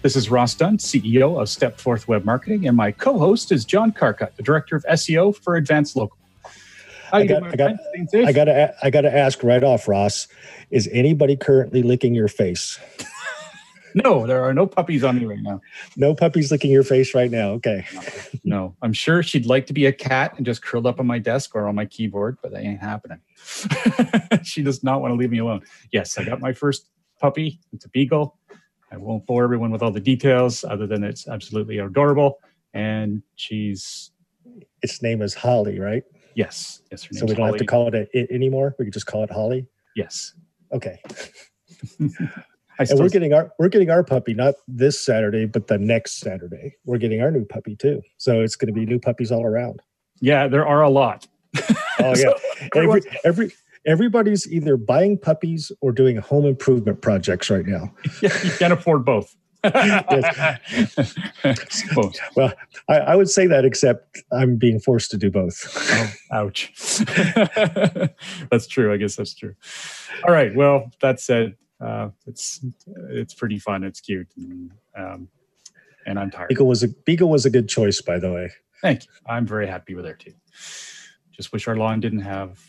[0.00, 4.36] This is Ross Dunn, CEO of Stepforth Web Marketing, and my co-host is John Carcutt,
[4.36, 6.16] the Director of SEO for Advanced Local.
[7.12, 7.72] I got, I, got,
[8.14, 10.28] I, got to, I got to ask right off, Ross,
[10.70, 12.78] is anybody currently licking your face?
[13.94, 15.60] no, there are no puppies on me right now.
[15.96, 17.50] No puppies licking your face right now.
[17.52, 17.84] Okay.
[17.92, 18.00] No,
[18.44, 18.76] no.
[18.82, 21.56] I'm sure she'd like to be a cat and just curled up on my desk
[21.56, 23.18] or on my keyboard, but that ain't happening.
[24.44, 25.62] she does not want to leave me alone.
[25.90, 26.86] Yes, I got my first
[27.18, 27.58] puppy.
[27.72, 28.37] It's a beagle.
[28.90, 32.38] I won't bore everyone with all the details, other than it's absolutely adorable.
[32.74, 34.10] And she's.
[34.82, 36.04] Its name is Holly, right?
[36.34, 36.82] Yes.
[36.90, 37.08] Yes.
[37.10, 37.50] so we don't Holly.
[37.50, 38.74] have to call it a, it anymore.
[38.78, 39.66] We can just call it Holly.
[39.96, 40.34] Yes.
[40.72, 41.00] Okay.
[42.78, 46.76] and we're getting our we're getting our puppy not this Saturday, but the next Saturday.
[46.84, 48.02] We're getting our new puppy too.
[48.18, 49.80] So it's going to be new puppies all around.
[50.20, 51.26] Yeah, there are a lot.
[51.98, 52.32] oh yeah,
[52.74, 53.52] every every
[53.86, 57.92] everybody's either buying puppies or doing home improvement projects right now.
[58.22, 59.34] You can't afford both.
[59.64, 59.72] well,
[62.88, 65.66] I, I, would say that, except I'm being forced to do both.
[65.90, 66.70] oh, ouch.
[68.50, 68.92] that's true.
[68.92, 69.56] I guess that's true.
[70.26, 70.54] All right.
[70.54, 72.64] Well, that said, uh, it's
[73.10, 73.82] it's pretty fun.
[73.82, 75.28] It's cute, and, um,
[76.06, 76.48] and I'm tired.
[76.48, 78.52] Beagle was a Beagle was a good choice, by the way.
[78.80, 79.10] Thank you.
[79.26, 80.34] I'm very happy with her too.
[81.32, 82.60] Just wish our lawn didn't have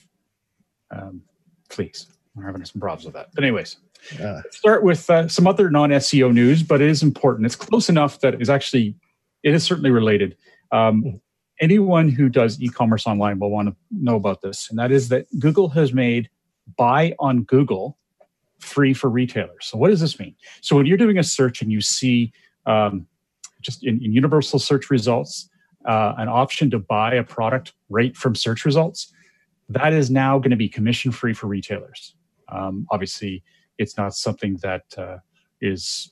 [0.91, 1.21] um,
[1.69, 2.07] fleas.
[2.35, 3.29] We're having some problems with that.
[3.33, 3.77] But anyways,
[4.21, 7.45] uh, start with uh, some other non-SEO news, but it is important.
[7.45, 8.95] It's close enough that it's actually
[9.43, 10.37] it is certainly related.
[10.71, 11.09] Um, hmm.
[11.59, 15.25] anyone who does e-commerce online will want to know about this, and that is that
[15.39, 16.29] Google has made
[16.77, 17.97] buy on Google
[18.59, 19.65] free for retailers.
[19.65, 20.35] So what does this mean?
[20.61, 22.31] So when you're doing a search and you see
[22.65, 23.07] um,
[23.61, 25.49] just in, in universal search results
[25.85, 29.13] uh, an option to buy a product right from search results,
[29.69, 32.15] that is now going to be commission free for retailers.
[32.49, 33.43] Um, obviously,
[33.77, 35.17] it's not something that uh,
[35.61, 36.11] is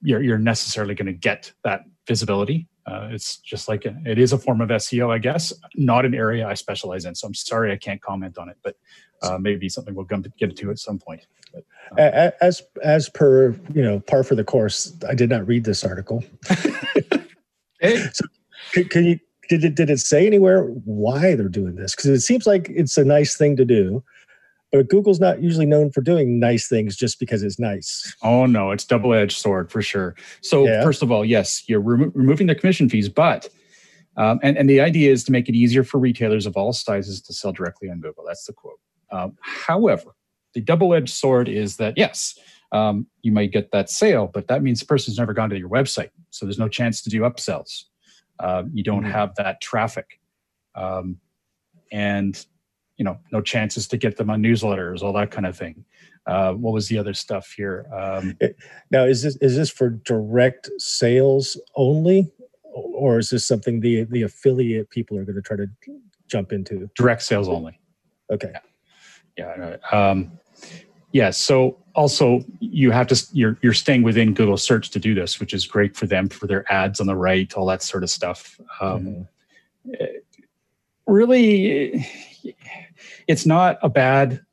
[0.00, 2.68] you're, you're necessarily going to get that visibility.
[2.86, 6.14] Uh, it's just like a, it is a form of SEO, I guess, not an
[6.14, 7.14] area I specialize in.
[7.14, 8.76] So I'm sorry I can't comment on it, but
[9.22, 11.26] uh, maybe something we'll get into at some point.
[11.52, 11.64] But,
[12.00, 15.84] uh, as as per you know par for the course, I did not read this
[15.84, 16.24] article.
[17.80, 17.98] hey.
[18.12, 18.24] So
[18.72, 19.20] can, can you
[19.52, 21.94] did it did it say anywhere why they're doing this?
[21.94, 24.02] Because it seems like it's a nice thing to do.
[24.70, 28.16] But Google's not usually known for doing nice things just because it's nice.
[28.22, 30.14] Oh no, it's double-edged sword for sure.
[30.40, 30.82] So yeah.
[30.82, 33.50] first of all, yes, you're remo- removing the commission fees, but
[34.16, 37.20] um, and, and the idea is to make it easier for retailers of all sizes
[37.22, 38.24] to sell directly on Google.
[38.26, 38.80] That's the quote.
[39.10, 40.16] Um, however,
[40.54, 42.38] the double-edged sword is that yes,
[42.72, 45.68] um, you might get that sale, but that means the person's never gone to your
[45.68, 47.84] website, so there's no chance to do upsells.
[48.42, 49.12] Uh, you don't mm-hmm.
[49.12, 50.20] have that traffic,
[50.74, 51.16] um,
[51.92, 52.44] and
[52.96, 55.84] you know, no chances to get them on newsletters, all that kind of thing.
[56.26, 57.86] Uh, what was the other stuff here?
[57.92, 58.36] Um,
[58.90, 62.30] now, is this is this for direct sales only,
[62.62, 65.66] or is this something the the affiliate people are going to try to
[66.28, 66.90] jump into?
[66.96, 67.78] Direct sales only.
[68.30, 68.52] Okay.
[69.36, 69.76] Yeah.
[69.92, 70.32] yeah um,
[71.12, 71.30] yeah.
[71.30, 75.52] So also you have to you're you're staying within Google search to do this, which
[75.52, 78.60] is great for them for their ads on the right, all that sort of stuff.
[78.80, 79.26] Um,
[79.86, 80.04] mm-hmm.
[81.06, 82.06] Really,
[83.26, 84.44] it's not a bad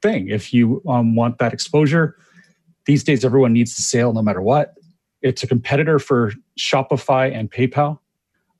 [0.00, 2.16] thing if you um, want that exposure.
[2.86, 4.74] These days, everyone needs to sale no matter what.
[5.20, 7.98] It's a competitor for Shopify and PayPal.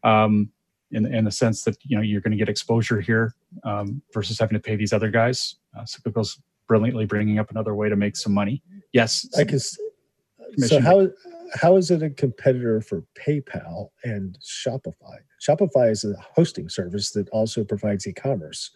[0.05, 0.51] Um,
[0.93, 3.35] in, in the sense that you know you're going to get exposure here
[3.65, 5.57] um, versus having to pay these other guys.
[5.77, 8.63] Uh, so Google's brilliantly bringing up another way to make some money.
[8.93, 9.59] Yes, I can.
[9.59, 11.09] So how
[11.55, 15.19] how is it a competitor for PayPal and Shopify?
[15.47, 18.71] Shopify is a hosting service that also provides e-commerce.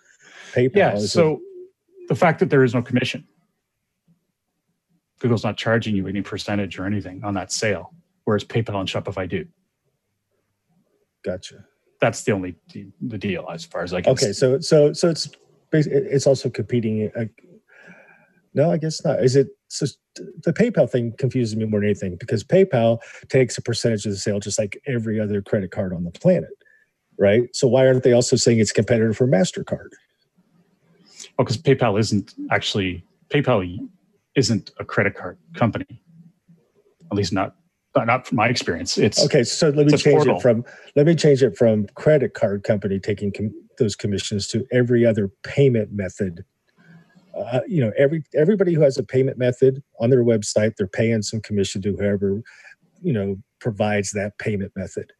[0.52, 0.76] PayPal.
[0.76, 0.96] Yeah.
[0.98, 3.26] so a, the fact that there is no commission,
[5.18, 7.92] Google's not charging you any percentage or anything on that sale,
[8.24, 9.46] whereas PayPal and Shopify do.
[11.24, 11.64] Gotcha
[12.00, 12.56] that's the only
[13.00, 14.12] the deal as far as I can.
[14.12, 14.32] Okay, see.
[14.32, 15.28] so so so it's
[15.70, 17.10] basically it's also competing.
[17.16, 17.24] Uh,
[18.56, 19.22] No, I guess not.
[19.22, 19.86] Is it so?
[20.44, 22.98] The PayPal thing confuses me more than anything because PayPal
[23.28, 26.50] takes a percentage of the sale, just like every other credit card on the planet,
[27.18, 27.54] right?
[27.54, 29.90] So why aren't they also saying it's competitor for Mastercard?
[29.92, 33.78] Oh, well, because PayPal isn't actually PayPal
[34.36, 36.00] isn't a credit card company.
[37.10, 37.56] At least not
[37.94, 38.96] not from my experience.
[38.96, 39.44] It's okay.
[39.44, 40.36] So let me change portal.
[40.36, 40.64] it from
[40.96, 45.30] let me change it from credit card company taking com- those commissions to every other
[45.42, 46.44] payment method.
[47.36, 51.22] Uh, you know, every everybody who has a payment method on their website, they're paying
[51.22, 52.42] some commission to whoever
[53.02, 55.12] you know provides that payment method,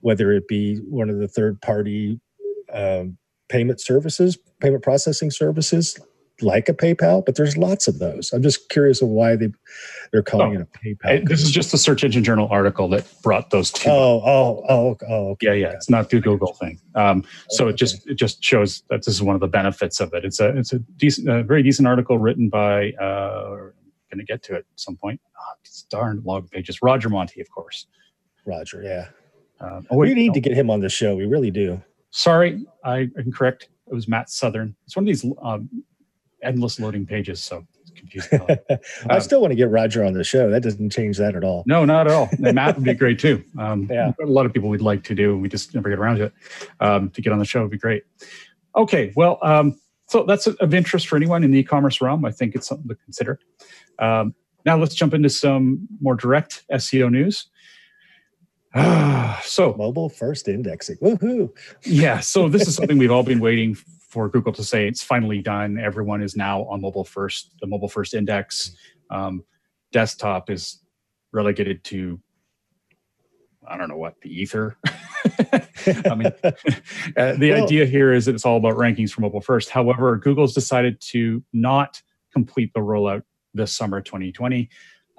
[0.00, 2.20] whether it be one of the third party
[2.72, 3.16] um,
[3.48, 5.98] payment services, payment processing services
[6.42, 8.32] like a PayPal, but there's lots of those.
[8.32, 9.48] I'm just curious of why they
[10.12, 11.28] they're calling oh, it a PayPal.
[11.28, 13.88] This is just a Search Engine Journal article that brought those two.
[13.90, 15.30] Oh, oh, oh, oh.
[15.30, 15.46] Okay.
[15.46, 15.72] Yeah, yeah.
[15.72, 16.80] It's not the Google thing.
[16.94, 17.74] Um, so okay.
[17.74, 20.24] it just it just shows that this is one of the benefits of it.
[20.24, 22.92] It's a it's a decent, a very decent article written by.
[23.00, 23.70] Uh,
[24.12, 25.20] I'm going to get to it at some point.
[25.38, 25.54] Oh,
[25.88, 26.82] darn log pages.
[26.82, 27.86] Roger Montti, of course.
[28.44, 29.08] Roger, yeah.
[29.60, 30.34] Um, oh, wait, we need no.
[30.34, 31.14] to get him on the show.
[31.14, 31.80] We really do.
[32.10, 33.68] Sorry, I am correct.
[33.90, 34.74] It was Matt Southern.
[34.84, 35.68] It's one of these um,
[36.42, 37.42] endless loading pages.
[37.42, 38.40] So confusing.
[39.08, 40.50] I um, still want to get Roger on the show.
[40.50, 41.62] That doesn't change that at all.
[41.66, 42.28] No, not at all.
[42.44, 43.44] And Matt would be great too.
[43.58, 45.38] Um, yeah, a lot of people we'd like to do.
[45.38, 46.32] We just never get around to it.
[46.80, 48.02] Um, to get on the show would be great.
[48.74, 52.24] Okay, well, um, so that's of interest for anyone in the e-commerce realm.
[52.24, 53.38] I think it's something to consider.
[54.00, 54.34] Um,
[54.66, 57.46] now let's jump into some more direct SEO news.
[59.44, 60.96] so mobile first indexing.
[60.96, 61.50] Woohoo!
[61.84, 63.76] Yeah, so this is something we've all been waiting
[64.12, 65.78] for Google to say it's finally done.
[65.78, 67.54] Everyone is now on mobile first.
[67.62, 68.76] The mobile first index,
[69.10, 69.42] um,
[69.90, 70.82] desktop is
[71.32, 72.20] relegated to
[73.66, 74.76] I don't know what the ether.
[74.86, 79.40] I mean, uh, the well, idea here is that it's all about rankings for mobile
[79.40, 79.70] first.
[79.70, 82.02] However, Google's decided to not
[82.34, 83.22] complete the rollout
[83.54, 84.68] this summer 2020,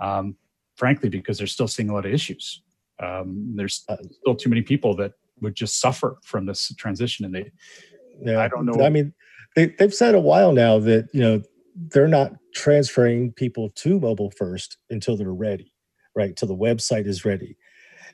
[0.01, 0.35] um,
[0.75, 2.61] frankly, because they're still seeing a lot of issues.
[3.01, 7.49] Um, there's still too many people that would just suffer from this transition, and they
[8.21, 8.83] yeah, I don't know.
[8.83, 9.13] I mean,
[9.55, 11.41] they, they've said a while now that you know
[11.75, 15.73] they're not transferring people to mobile first until they're ready,
[16.15, 16.35] right?
[16.35, 17.57] Till the website is ready.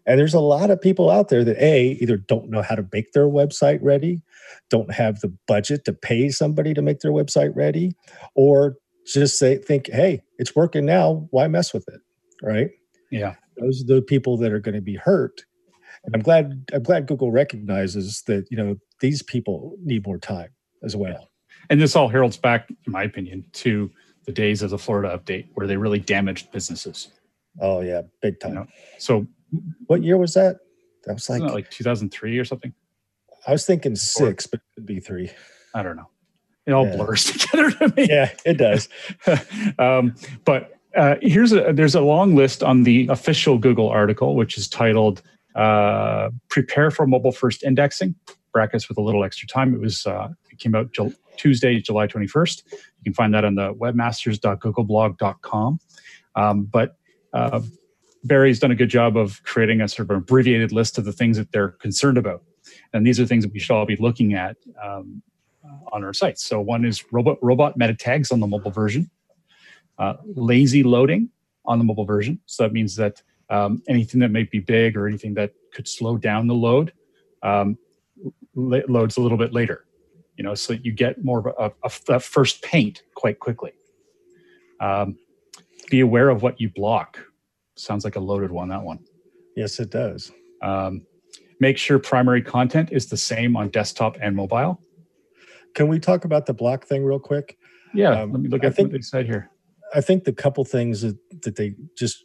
[0.05, 2.87] And there's a lot of people out there that a either don't know how to
[2.93, 4.21] make their website ready,
[4.69, 7.91] don't have the budget to pay somebody to make their website ready,
[8.35, 11.27] or just say think, hey, it's working now.
[11.31, 11.99] Why mess with it,
[12.41, 12.69] right?
[13.11, 15.43] Yeah, those are the people that are going to be hurt.
[16.05, 20.49] And I'm glad I'm glad Google recognizes that you know these people need more time
[20.83, 21.11] as well.
[21.11, 21.25] Yeah.
[21.69, 23.91] And this all heralds back, in my opinion, to
[24.25, 27.09] the days of the Florida update where they really damaged businesses.
[27.59, 28.51] Oh yeah, big time.
[28.51, 28.67] You know?
[28.97, 29.27] So,
[29.87, 30.57] what year was that?
[31.05, 32.73] That was like like 2003 or something.
[33.47, 35.31] I was thinking six, but it could be three.
[35.73, 36.09] I don't know.
[36.65, 36.97] It all yeah.
[36.97, 38.07] blurs together to me.
[38.09, 38.89] Yeah, it does.
[39.79, 44.57] um, but uh, here's a there's a long list on the official Google article, which
[44.57, 45.21] is titled
[45.59, 48.15] uh, "Prepare for Mobile First Indexing."
[48.51, 49.73] brackets with a little extra time.
[49.73, 50.93] It was uh, it came out
[51.37, 52.63] Tuesday, July 21st.
[52.71, 55.79] You can find that on the webmasters.googleblog.com.
[56.35, 56.97] Um, but
[57.33, 57.61] uh,
[58.23, 61.37] Barry's done a good job of creating a sort of abbreviated list of the things
[61.37, 62.43] that they're concerned about.
[62.93, 65.21] And these are things that we should all be looking at um,
[65.91, 66.45] on our sites.
[66.45, 69.09] So one is robot, robot meta tags on the mobile version,
[69.97, 71.29] uh, lazy loading
[71.65, 72.39] on the mobile version.
[72.45, 76.17] So that means that um, anything that might be big or anything that could slow
[76.17, 76.93] down the load
[77.43, 77.77] um,
[78.55, 79.85] loads a little bit later
[80.39, 83.73] you know so you get more of a, a, a first paint quite quickly.
[84.79, 85.17] Um,
[85.91, 87.19] be aware of what you block.
[87.75, 88.99] Sounds like a loaded one that one.
[89.57, 90.31] Yes it does.
[90.61, 91.05] Um,
[91.59, 94.81] make sure primary content is the same on desktop and mobile.
[95.75, 97.57] Can we talk about the block thing real quick?
[97.93, 99.51] Yeah um, let me look at think, what they said here.
[99.93, 102.23] I think the couple things that, that they just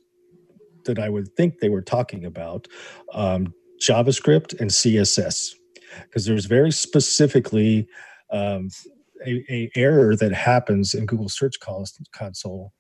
[0.85, 2.69] that i would think they were talking about
[3.13, 5.55] um, javascript and css
[6.03, 7.87] because there's very specifically
[8.31, 8.69] um,
[9.27, 12.73] a, a, error that happens in Google Search Console.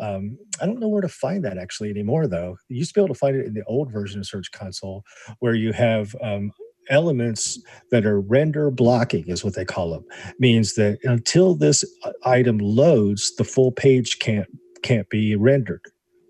[0.00, 2.56] Um, I don't know where to find that actually anymore, though.
[2.68, 5.04] You used to be able to find it in the old version of Search Console,
[5.40, 6.52] where you have um,
[6.88, 7.60] elements
[7.90, 10.04] that are render blocking, is what they call them.
[10.38, 11.84] Means that until this
[12.24, 14.48] item loads, the full page can't
[14.82, 15.82] can't be rendered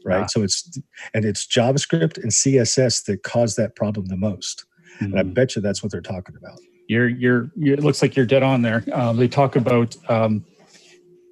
[0.09, 0.25] right?
[0.25, 0.27] Ah.
[0.27, 0.79] So it's
[1.15, 4.65] and it's JavaScript and CSS that cause that problem the most.
[4.97, 5.05] Mm-hmm.
[5.05, 5.33] And I mm-hmm.
[5.35, 6.59] bet you that's what they're talking about.
[6.89, 8.83] You're, you're, you're it looks like you're dead on there.
[8.93, 10.45] Um, they talk about, um,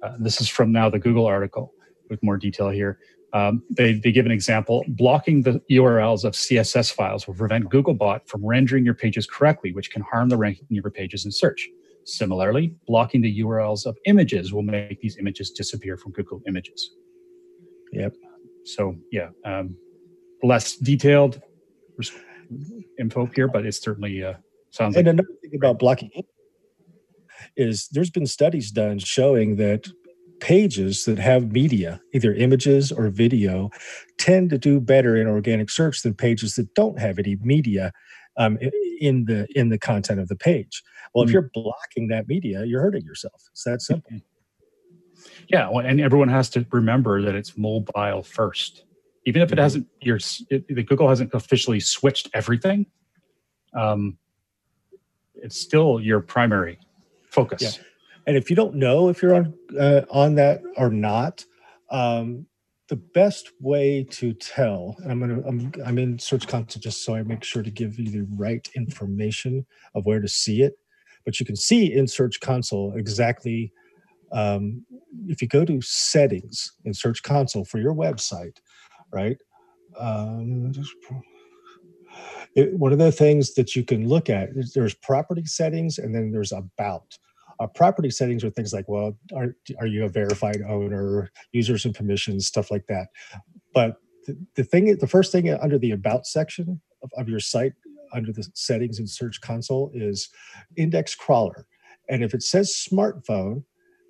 [0.03, 1.73] uh, this is from now the Google article
[2.09, 2.99] with more detail here.
[3.33, 8.27] Um, they, they give an example blocking the URLs of CSS files will prevent Googlebot
[8.27, 11.67] from rendering your pages correctly, which can harm the ranking of your pages in search.
[12.05, 16.91] Similarly, blocking the URLs of images will make these images disappear from Google Images.
[17.91, 18.13] Yep.
[18.67, 19.75] So, yeah, um,
[20.43, 21.41] less detailed
[22.99, 24.33] info here, but it certainly uh,
[24.71, 24.95] sounds.
[24.95, 26.11] And like another thing about blocking
[27.55, 29.87] is there's been studies done showing that
[30.39, 33.69] pages that have media, either images or video,
[34.17, 37.91] tend to do better in organic search than pages that don't have any media
[38.37, 38.57] um,
[38.99, 40.83] in the in the content of the page.
[41.13, 41.29] Well, mm-hmm.
[41.29, 43.41] if you're blocking that media, you're hurting yourself.
[43.51, 44.11] It's that simple.
[45.49, 48.83] Yeah, well, and everyone has to remember that it's mobile first.
[49.25, 49.61] Even if it mm-hmm.
[49.61, 50.19] hasn't, your
[50.49, 52.85] the Google hasn't officially switched everything.
[53.73, 54.17] Um,
[55.35, 56.79] it's still your primary
[57.29, 57.61] focus.
[57.61, 57.83] Yeah.
[58.25, 61.45] And if you don't know if you're on uh, on that or not,
[61.89, 62.45] um,
[62.89, 67.15] the best way to tell, and I'm gonna I'm I'm in Search Console just so
[67.15, 70.77] I make sure to give you the right information of where to see it.
[71.25, 73.71] But you can see in Search Console exactly
[74.31, 74.85] um,
[75.27, 78.57] if you go to settings in Search Console for your website,
[79.11, 79.37] right?
[79.99, 80.73] Um,
[82.55, 86.13] it, one of the things that you can look at is there's property settings and
[86.13, 87.17] then there's about.
[87.59, 91.95] Uh, property settings are things like, well, are, are you a verified owner, users and
[91.95, 93.07] permissions, stuff like that.
[93.73, 97.73] But the, the thing, the first thing under the about section of, of your site,
[98.13, 100.29] under the settings in Search Console, is
[100.75, 101.65] index crawler.
[102.09, 103.63] And if it says smartphone,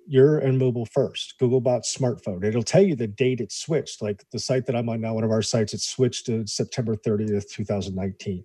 [0.08, 1.34] you're in mobile first.
[1.40, 2.42] Googlebot smartphone.
[2.42, 4.00] It'll tell you the date it switched.
[4.00, 6.96] Like the site that I'm on now, one of our sites, it switched to September
[6.96, 8.44] 30th, 2019.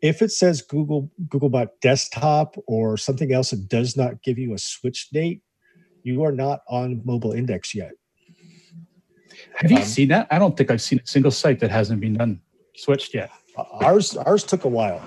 [0.00, 4.58] If it says Google Googlebot desktop or something else that does not give you a
[4.58, 5.42] switch date,
[6.04, 7.92] you are not on mobile index yet.
[9.56, 10.28] Have you um, seen that?
[10.30, 12.40] I don't think I've seen a single site that hasn't been done
[12.76, 13.30] switched yet.
[13.56, 15.02] Ours ours took a while.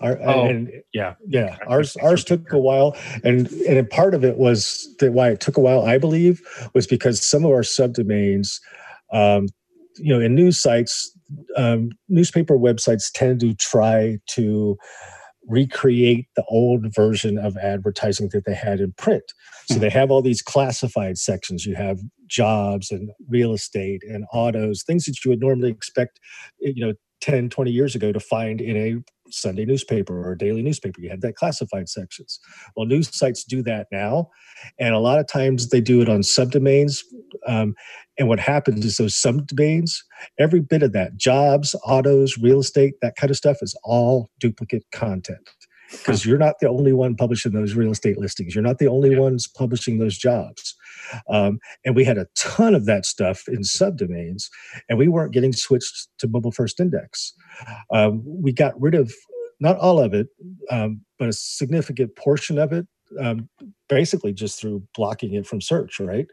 [0.00, 1.56] Our, oh, and, yeah, yeah.
[1.66, 5.56] Ours ours took a while, and and part of it was that why it took
[5.56, 5.82] a while.
[5.82, 6.42] I believe
[6.74, 8.60] was because some of our subdomains,
[9.12, 9.48] um,
[9.96, 11.16] you know, in news sites,
[11.56, 14.76] um, newspaper websites tend to try to
[15.46, 19.32] recreate the old version of advertising that they had in print.
[19.66, 21.66] So they have all these classified sections.
[21.66, 26.20] You have jobs and real estate and autos, things that you would normally expect,
[26.60, 31.00] you know, 10, 20 years ago to find in a Sunday newspaper or daily newspaper.
[31.00, 32.40] You had that classified sections.
[32.76, 34.30] Well, news sites do that now.
[34.78, 37.02] And a lot of times they do it on subdomains.
[37.46, 37.74] Um,
[38.18, 39.96] and what happens is those subdomains,
[40.38, 44.84] every bit of that, jobs, autos, real estate, that kind of stuff is all duplicate
[44.92, 45.50] content
[45.98, 48.54] because you're not the only one publishing those real estate listings.
[48.54, 50.74] You're not the only ones publishing those jobs.
[51.28, 54.48] Um, and we had a ton of that stuff in subdomains,
[54.88, 57.32] and we weren't getting switched to mobile first index.
[57.90, 59.12] Um, we got rid of
[59.60, 60.28] not all of it,
[60.70, 62.86] um, but a significant portion of it,
[63.20, 63.48] um,
[63.88, 66.26] basically just through blocking it from search, right?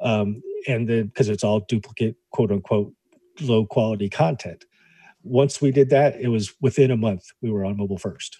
[0.00, 2.92] Um, and then because it's all duplicate, quote unquote,
[3.40, 4.64] low quality content.
[5.22, 8.36] Once we did that, it was within a month we were on mobile first.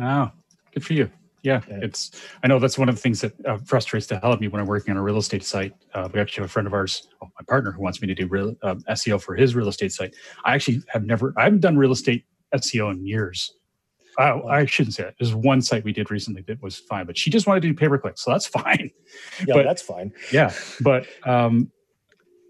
[0.00, 0.30] Oh,
[0.72, 1.10] good for you.
[1.42, 2.10] Yeah, yeah, it's.
[2.42, 4.48] I know that's one of the things that uh, frustrates the hell out of me
[4.48, 5.72] when I'm working on a real estate site.
[5.94, 8.14] Uh, we actually have a friend of ours, oh, my partner, who wants me to
[8.14, 10.14] do real um, SEO for his real estate site.
[10.44, 11.32] I actually have never.
[11.38, 13.54] I haven't done real estate SEO in years.
[14.18, 15.14] I, I shouldn't say that.
[15.18, 17.74] There's one site we did recently that was fine, but she just wanted to do
[17.74, 18.90] pay per click, so that's fine.
[19.46, 20.12] Yeah, but, that's fine.
[20.30, 20.52] Yeah,
[20.82, 21.70] but um,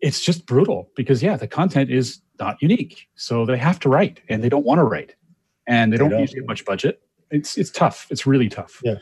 [0.02, 4.20] it's just brutal because yeah, the content is not unique, so they have to write,
[4.28, 5.14] and they don't want to write,
[5.68, 8.06] and they, they don't, don't use much budget it's it's tough.
[8.10, 8.80] It's really tough.
[8.84, 8.96] Yeah,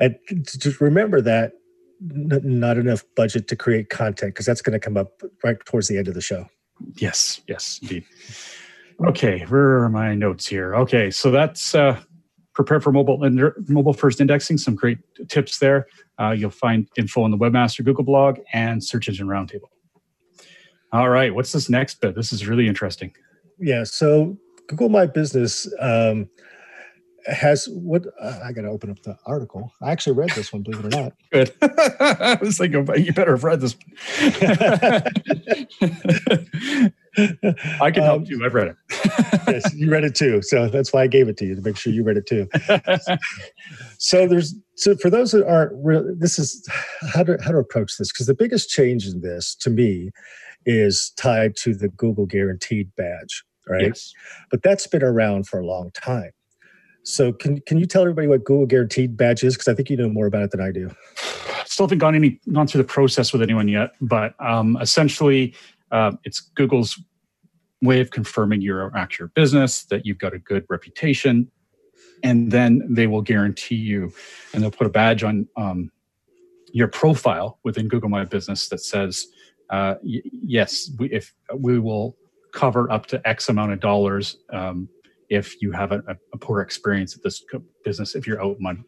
[0.00, 1.52] and just remember that
[2.00, 5.98] not enough budget to create content because that's going to come up right towards the
[5.98, 6.46] end of the show.
[6.96, 8.04] Yes, yes, indeed.
[9.06, 10.74] Okay, where are my notes here?
[10.74, 12.00] Okay, so that's uh,
[12.54, 14.58] prepare for mobile and mobile first indexing.
[14.58, 15.86] Some great tips there.
[16.18, 19.68] Uh, you'll find info on the Webmaster Google blog and Search Engine Roundtable.
[20.92, 22.14] All right, what's this next bit?
[22.14, 23.14] This is really interesting.
[23.58, 24.36] Yeah, so
[24.68, 25.72] Google My Business.
[25.80, 26.28] Um,
[27.26, 29.72] has what uh, I got to open up the article.
[29.82, 31.12] I actually read this one, believe it or not.
[31.32, 31.54] Good.
[31.62, 33.76] I was thinking, you better have read this.
[37.80, 38.44] I can help um, you.
[38.44, 38.76] I've read it.
[39.48, 40.42] yes, you read it too.
[40.42, 42.48] So that's why I gave it to you to make sure you read it too.
[43.98, 46.66] so there's so for those that aren't real, this is
[47.12, 50.10] how to how to approach this because the biggest change in this to me
[50.66, 53.88] is tied to the Google Guaranteed badge, right?
[53.88, 54.12] Yes.
[54.50, 56.30] But that's been around for a long time.
[57.02, 59.54] So can can you tell everybody what Google Guaranteed Badge is?
[59.54, 60.90] Because I think you know more about it than I do.
[61.64, 65.54] Still haven't gone any gone through the process with anyone yet, but um, essentially,
[65.90, 67.00] uh, it's Google's
[67.82, 71.50] way of confirming you're actually business, that you've got a good reputation,
[72.22, 74.12] and then they will guarantee you,
[74.52, 75.90] and they'll put a badge on um,
[76.72, 79.26] your profile within Google My Business that says,
[79.70, 82.16] uh, y- "Yes, we, if we will
[82.52, 84.88] cover up to X amount of dollars." Um,
[85.30, 86.02] if you have a,
[86.34, 87.42] a poor experience at this
[87.84, 88.82] business, if you're out money.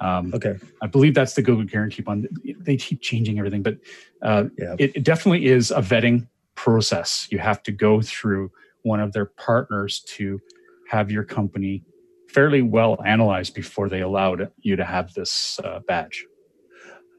[0.00, 0.58] Um, Okay.
[0.80, 2.26] I believe that's the Google guarantee one.
[2.60, 3.76] They keep changing everything, but
[4.22, 4.74] uh, Yeah.
[4.78, 7.28] it, it definitely is a vetting process.
[7.30, 8.50] You have to go through
[8.82, 10.40] one of their partners to
[10.88, 11.84] have your company
[12.28, 16.24] fairly well analyzed before they allowed you to have this uh, badge.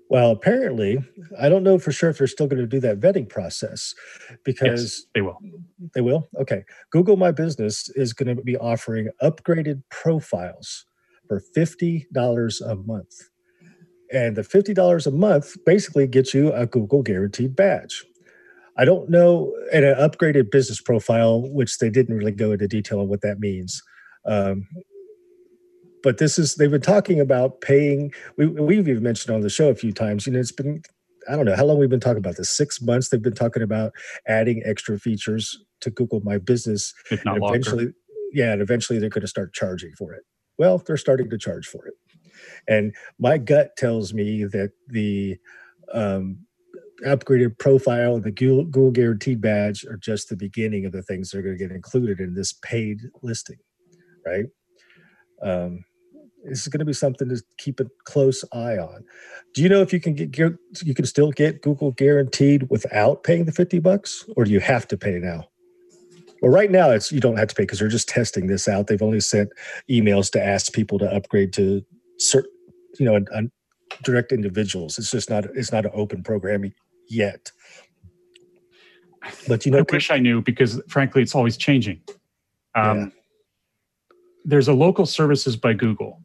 [0.10, 1.00] Well, apparently,
[1.40, 3.96] I don't know for sure if they're still going to do that vetting process
[4.44, 5.40] because They will.
[5.96, 6.30] they will.
[6.40, 6.66] Okay.
[6.92, 10.86] Google My Business is going to be offering upgraded profiles
[11.28, 13.30] for $50 a month.
[14.12, 18.04] And the $50 a month basically gets you a Google guaranteed badge.
[18.78, 23.00] I don't know, and an upgraded business profile, which they didn't really go into detail
[23.00, 23.82] on what that means.
[24.26, 24.68] Um,
[26.04, 29.70] but this is, they've been talking about paying, we, we've even mentioned on the show
[29.70, 30.84] a few times, you know, it's been,
[31.30, 32.50] I don't know how long we've been talking about this.
[32.50, 33.94] Six months they've been talking about
[34.28, 36.94] adding extra features to Google My Business.
[37.10, 37.56] If not and longer.
[37.56, 37.94] eventually,
[38.34, 40.24] yeah, and eventually they're going to start charging for it.
[40.58, 41.94] Well, they're starting to charge for it,
[42.68, 45.38] and my gut tells me that the
[45.94, 46.46] um,
[47.06, 51.30] upgraded profile and the Google, Google Guaranteed badge are just the beginning of the things
[51.30, 53.58] that are going to get included in this paid listing,
[54.26, 54.46] right?
[55.42, 55.84] Um,
[56.44, 59.04] this is going to be something to keep a close eye on.
[59.54, 63.46] Do you know if you can get you can still get Google Guaranteed without paying
[63.46, 65.46] the fifty bucks, or do you have to pay now?
[66.42, 68.88] Well, right now it's you don't have to pay because they're just testing this out.
[68.88, 69.50] They've only sent
[69.90, 71.86] emails to ask people to upgrade to
[72.20, 72.52] certain,
[73.00, 73.52] you know, un,
[74.04, 74.98] direct individuals.
[74.98, 76.74] It's just not it's not an open program
[77.08, 77.52] yet.
[79.48, 82.02] But you know, I wish I knew because frankly, it's always changing.
[82.76, 83.08] Um, Yeah.
[84.46, 86.20] There's a local services by Google,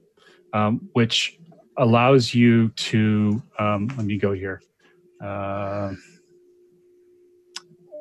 [0.52, 1.38] um, which
[1.76, 3.42] allows you to.
[3.58, 4.60] Um, let me go here.
[5.22, 5.92] Uh,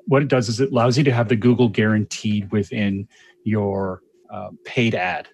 [0.05, 3.07] what it does is it allows you to have the Google guaranteed within
[3.43, 4.01] your
[4.31, 5.27] uh, paid ad.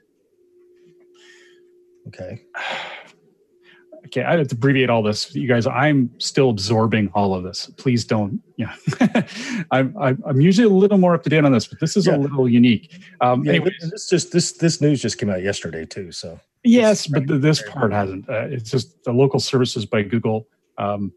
[2.08, 2.42] okay,
[4.08, 5.34] okay, I have to abbreviate all this.
[5.36, 7.68] You guys, I'm still absorbing all of this.
[7.78, 8.42] Please don't.
[8.58, 8.74] Yeah,
[9.72, 12.08] I'm, I'm I'm usually a little more up to date on this, but this is
[12.08, 12.16] Yeah.
[12.16, 13.00] a little unique.
[13.22, 16.12] Um, yeah, anyways, this just this this news just came out yesterday too.
[16.12, 18.30] So yes, but the, this part hasn't.
[18.30, 20.48] Uh, it's just the local services by Google,
[20.78, 21.12] um,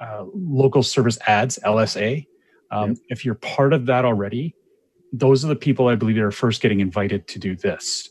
[0.00, 2.26] uh, local service ads (LSA).
[2.70, 2.98] Um, Yep.
[3.10, 4.54] If you're part of that already,
[5.12, 8.08] those are the people I believe that are first getting invited to do this,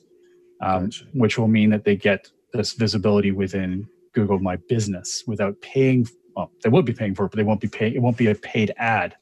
[0.62, 1.06] um, Gotcha.
[1.14, 6.08] which will mean that they get this visibility within Google My Business without paying.
[6.36, 7.94] Well, they will be paying for it, but they won't be paying.
[7.96, 9.16] It won't be a paid ad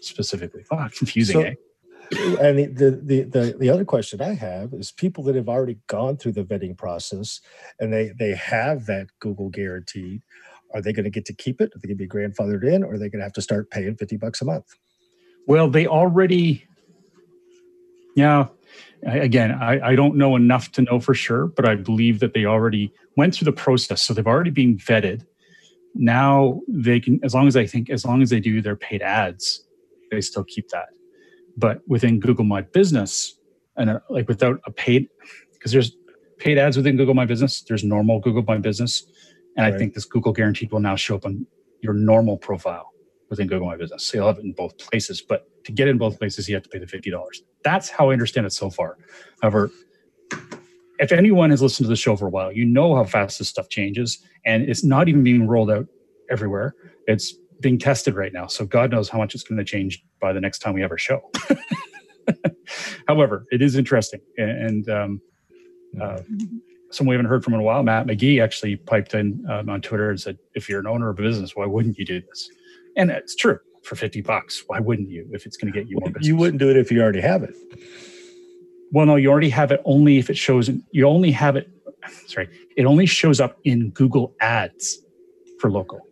[0.00, 0.64] specifically.
[0.70, 1.54] Wow, confusing, So- eh?
[2.12, 5.78] And the, the the the the other question I have is people that have already
[5.86, 7.40] gone through the vetting process
[7.80, 10.22] and they they have that Google guaranteed.
[10.74, 11.74] Are they going to get to keep it?
[11.74, 13.70] Are they going to be grandfathered in, or are they going to have to start
[13.70, 14.66] paying fifty bucks a month?
[15.46, 16.66] Well, they already,
[18.16, 18.48] yeah.
[19.04, 22.44] Again, I, I don't know enough to know for sure, but I believe that they
[22.44, 24.02] already went through the process.
[24.02, 25.24] So they've already been vetted.
[25.94, 29.02] Now they can, as long as I think, as long as they do their paid
[29.02, 29.64] ads,
[30.10, 30.88] they still keep that.
[31.56, 33.38] But within Google My Business,
[33.76, 35.08] and uh, like without a paid,
[35.52, 35.96] because there's
[36.38, 39.04] paid ads within Google My Business, there's normal Google My Business.
[39.56, 41.46] And I think this Google Guaranteed will now show up on
[41.80, 42.92] your normal profile
[43.30, 44.04] within Google My Business.
[44.04, 45.22] So you'll have it in both places.
[45.22, 47.12] But to get in both places, you have to pay the $50.
[47.64, 48.98] That's how I understand it so far.
[49.40, 49.70] However,
[50.98, 53.48] if anyone has listened to the show for a while, you know how fast this
[53.48, 54.22] stuff changes.
[54.44, 55.86] And it's not even being rolled out
[56.30, 56.74] everywhere.
[57.06, 58.46] It's being tested right now.
[58.46, 60.90] So God knows how much it's going to change by the next time we have
[60.90, 61.30] our show.
[63.08, 64.20] However, it is interesting.
[64.36, 65.20] And um,
[66.00, 66.20] uh,
[66.90, 69.80] someone we haven't heard from in a while, Matt McGee, actually piped in um, on
[69.80, 72.50] Twitter and said, "If you're an owner of a business, why wouldn't you do this?"
[72.96, 73.58] And it's true.
[73.82, 75.28] For fifty bucks, why wouldn't you?
[75.32, 77.20] If it's going to get you more business, You wouldn't do it if you already
[77.20, 77.54] have it.
[78.90, 79.80] Well, no, you already have it.
[79.84, 80.68] Only if it shows.
[80.90, 81.70] You only have it.
[82.26, 84.98] Sorry, it only shows up in Google Ads
[85.60, 86.05] for local.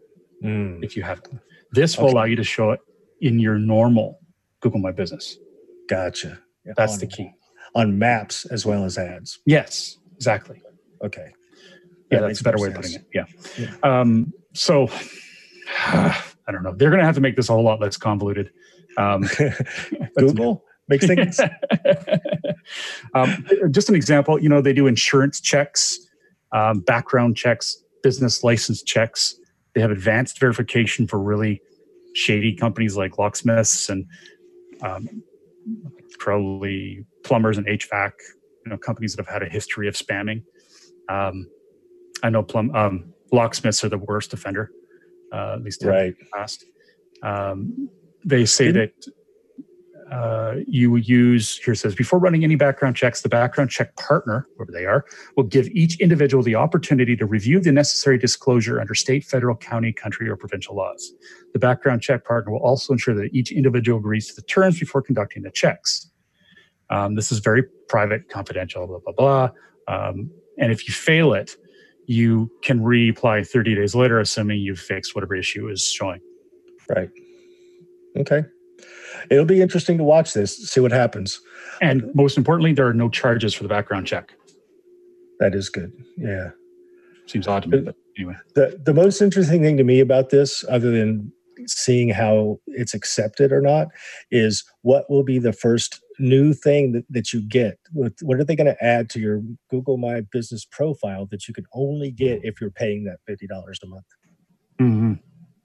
[0.45, 1.29] If you have it,
[1.73, 2.13] this will Okay.
[2.13, 2.81] allow you to show it
[3.21, 4.21] in your normal
[4.61, 5.39] Google My Business.
[5.89, 6.39] Gotcha.
[6.77, 7.31] That's on, the key.
[7.75, 9.39] on maps as well as ads.
[9.47, 10.63] Yes, exactly.
[11.03, 11.33] Okay.
[12.11, 13.07] Yeah, That that's a better way of putting it.
[13.15, 13.25] Yeah.
[13.83, 14.89] Um, so
[15.79, 16.75] I don't know.
[16.75, 18.51] They're going to have to make this a whole lot less convoluted.
[18.99, 19.25] Um,
[20.19, 21.41] Google makes things.
[23.15, 25.99] um, just an example, you know, they do insurance checks,
[26.53, 29.37] um, background checks, business license checks.
[29.75, 31.61] They have advanced verification for really
[32.15, 34.07] shady companies like locksmiths and
[34.83, 35.23] um,
[36.19, 38.13] probably plumbers and HVAC,
[38.65, 40.43] you know, companies that have had a history of spamming.
[41.09, 41.49] Um,
[42.23, 44.71] I know plum, um, locksmiths are the worst offender,
[45.33, 46.15] uh, at least in right.
[46.19, 46.65] the past.
[47.23, 47.89] Um,
[48.25, 49.13] they say Didn't- that
[50.11, 54.73] uh, you use here says before running any background checks, the background check partner, whoever
[54.73, 55.05] they are,
[55.37, 59.93] will give each individual the opportunity to review the necessary disclosure under state, federal, county,
[59.93, 61.13] country, or provincial laws.
[61.53, 65.03] The background check partner will also ensure that each individual agrees to the terms before
[65.03, 66.11] conducting the checks.
[66.91, 69.51] Um, this is very private, confidential, blah blah blah.
[69.89, 71.57] Um, and if you fail it,
[72.07, 76.21] you can reapply 30 days later, assuming you've fixed whatever issue is showing.
[76.89, 77.09] Right.
[78.17, 78.45] Okay.
[79.31, 81.41] It'll be interesting to watch this, see what happens.
[81.81, 84.33] And most importantly, there are no charges for the background check.
[85.41, 85.93] That is good.
[86.17, 86.51] Yeah.
[87.27, 88.37] Seems odd to me, but anyway.
[88.55, 91.33] The the most interesting thing to me about this, other than
[91.67, 93.89] seeing how it's accepted or not,
[94.31, 97.79] is what will be the first new thing that, that you get.
[97.93, 101.65] What are they going to add to your Google My Business profile that you can
[101.73, 104.07] only get if you're paying that fifty dollars a month?
[104.81, 105.15] Mm-hmm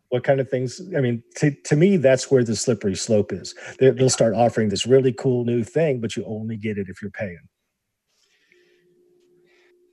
[0.10, 3.56] what kind of things i mean to, to me that's where the slippery slope is.
[3.80, 7.02] They will start offering this really cool new thing but you only get it if
[7.02, 7.40] you're paying.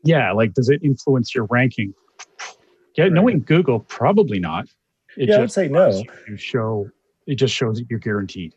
[0.05, 1.95] Yeah like does it influence your ranking?
[2.97, 3.13] Yeah right.
[3.13, 4.67] knowing google probably not.
[5.17, 6.03] It yeah i would say no.
[6.29, 6.89] you show
[7.27, 8.55] it just shows that you're guaranteed.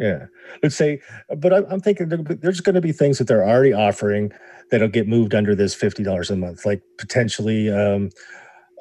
[0.00, 0.26] Yeah.
[0.62, 1.00] Let's say
[1.36, 4.32] but i'm thinking there's going to be things that they're already offering
[4.70, 8.10] that'll get moved under this $50 a month like potentially um,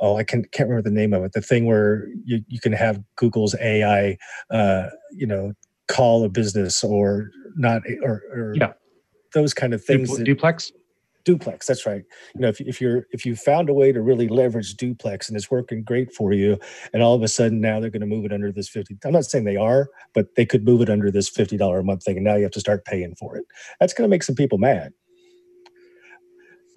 [0.02, 1.34] oh i can, can't remember the name of it.
[1.34, 4.18] The thing where you, you can have google's ai
[4.52, 5.54] uh, you know
[5.88, 8.74] call a business or not or, or yeah.
[9.34, 10.72] those kind of things Dupl- duplex?
[11.24, 12.04] Duplex that's right.
[12.36, 15.36] You know if, if you're if you found a way to really leverage duplex and
[15.36, 16.58] it's working great for you
[16.94, 19.12] and all of a sudden now they're going to move it under this 50 i'm
[19.12, 22.16] not saying they are but they could move it under this $50 a month thing
[22.16, 23.46] and now you have to start paying for it.
[23.80, 24.94] That's going to make some people mad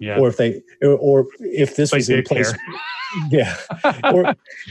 [0.01, 0.17] yeah.
[0.17, 2.53] or if they or, or if this like was in place
[3.29, 3.55] yeah.
[4.13, 4.35] Or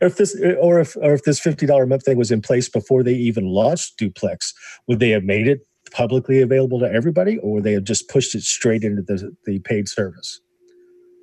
[0.00, 3.02] if this or if or if this $50 a month thing was in place before
[3.02, 4.52] they even launched duplex
[4.88, 8.34] would they have made it publicly available to everybody or would they have just pushed
[8.34, 10.40] it straight into the, the paid service?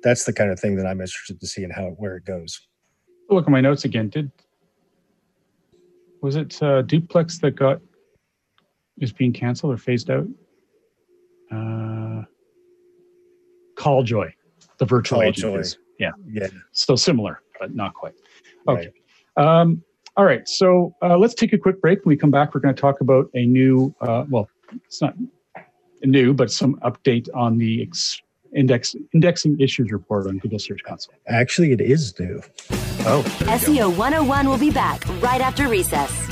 [0.02, 2.60] That's the kind of thing that i'm interested to see and how where it goes.
[3.28, 4.08] Look at my notes again.
[4.08, 4.30] Did
[6.22, 7.80] was it uh, duplex that got
[9.00, 10.26] is being canceled or phased out?
[11.50, 12.22] Uh
[13.82, 14.32] calljoy
[14.78, 15.58] the virtual Call agent Joy.
[15.58, 15.78] is.
[15.98, 16.10] Yeah.
[16.26, 16.48] Yeah.
[16.72, 18.14] So similar but not quite.
[18.68, 18.90] Okay.
[19.36, 19.82] Um,
[20.16, 20.48] all right.
[20.48, 22.04] So uh, let's take a quick break.
[22.04, 24.48] When we come back we're going to talk about a new uh, well
[24.86, 25.14] it's not
[26.04, 28.20] new but some update on the ex-
[28.54, 31.14] index indexing issues report on google search console.
[31.26, 32.40] Actually it is new
[33.06, 33.22] oh
[33.60, 36.31] seo 101 will be back right after recess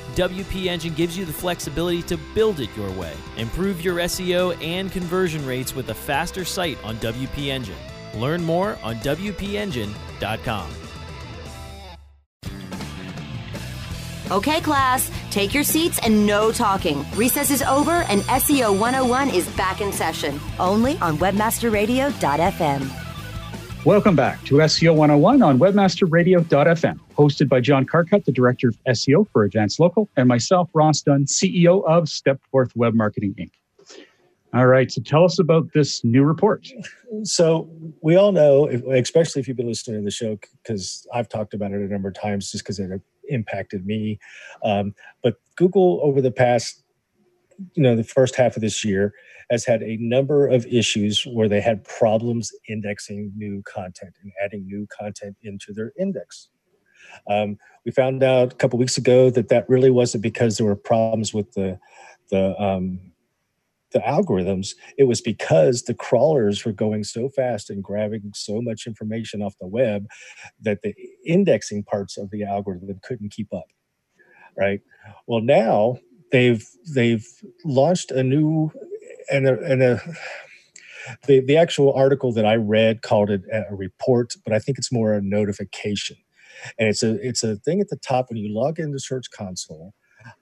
[0.15, 3.13] WP Engine gives you the flexibility to build it your way.
[3.37, 7.75] Improve your SEO and conversion rates with a faster site on WP Engine.
[8.15, 10.71] Learn more on WPEngine.com.
[14.31, 17.05] Okay, class, take your seats and no talking.
[17.15, 23.00] Recess is over and SEO 101 is back in session, only on webmasterradio.fm.
[23.83, 29.27] Welcome back to SEO 101 on webmasterradio.fm, hosted by John Carcutt, the Director of SEO
[29.31, 33.49] for Advanced Local, and myself, Ross Dunn, CEO of Stepforth Web Marketing Inc.
[34.53, 36.67] All right, so tell us about this new report.
[37.23, 37.71] So
[38.03, 41.71] we all know, especially if you've been listening to the show, because I've talked about
[41.71, 44.19] it a number of times, just because it impacted me.
[44.63, 46.80] Um, but Google over the past,
[47.73, 49.13] you know, the first half of this year
[49.49, 54.65] has had a number of issues where they had problems indexing new content and adding
[54.65, 56.49] new content into their index.
[57.29, 60.75] Um, we found out a couple weeks ago that that really wasn't because there were
[60.75, 61.79] problems with the
[62.29, 63.11] the um,
[63.91, 68.87] the algorithms, it was because the crawlers were going so fast and grabbing so much
[68.87, 70.07] information off the web
[70.61, 70.95] that the
[71.25, 73.65] indexing parts of the algorithm couldn't keep up.
[74.57, 74.81] Right.
[75.27, 75.97] Well, now
[76.31, 77.25] they've they've
[77.65, 78.71] launched a new
[79.31, 80.01] and a, and a
[81.27, 84.91] the, the actual article that I read called it a report, but I think it's
[84.91, 86.17] more a notification.
[86.77, 89.93] And it's a it's a thing at the top when you log into Search Console.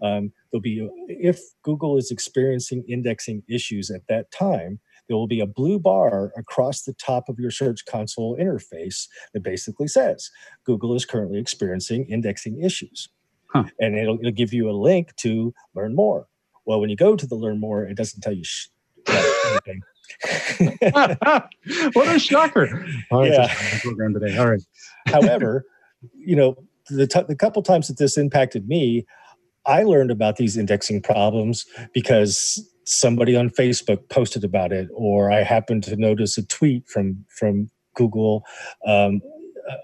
[0.01, 5.39] Um, there'll be if Google is experiencing indexing issues at that time, there will be
[5.39, 10.29] a blue bar across the top of your Search Console interface that basically says
[10.65, 13.07] Google is currently experiencing indexing issues.
[13.51, 13.63] Huh.
[13.79, 16.27] And it'll, it'll give you a link to learn more.
[16.65, 18.67] Well, when you go to the learn more, it doesn't tell you sh-
[19.07, 19.81] anything.
[21.93, 22.85] what a shocker!
[23.11, 23.53] Oh, yeah.
[23.81, 24.37] Program today.
[24.37, 24.61] All right.
[25.07, 25.65] However,
[26.15, 26.55] you know,
[26.89, 29.05] the, t- the couple times that this impacted me,
[29.65, 35.43] I learned about these indexing problems because somebody on Facebook posted about it, or I
[35.43, 38.43] happened to notice a tweet from from Google
[38.85, 39.21] um,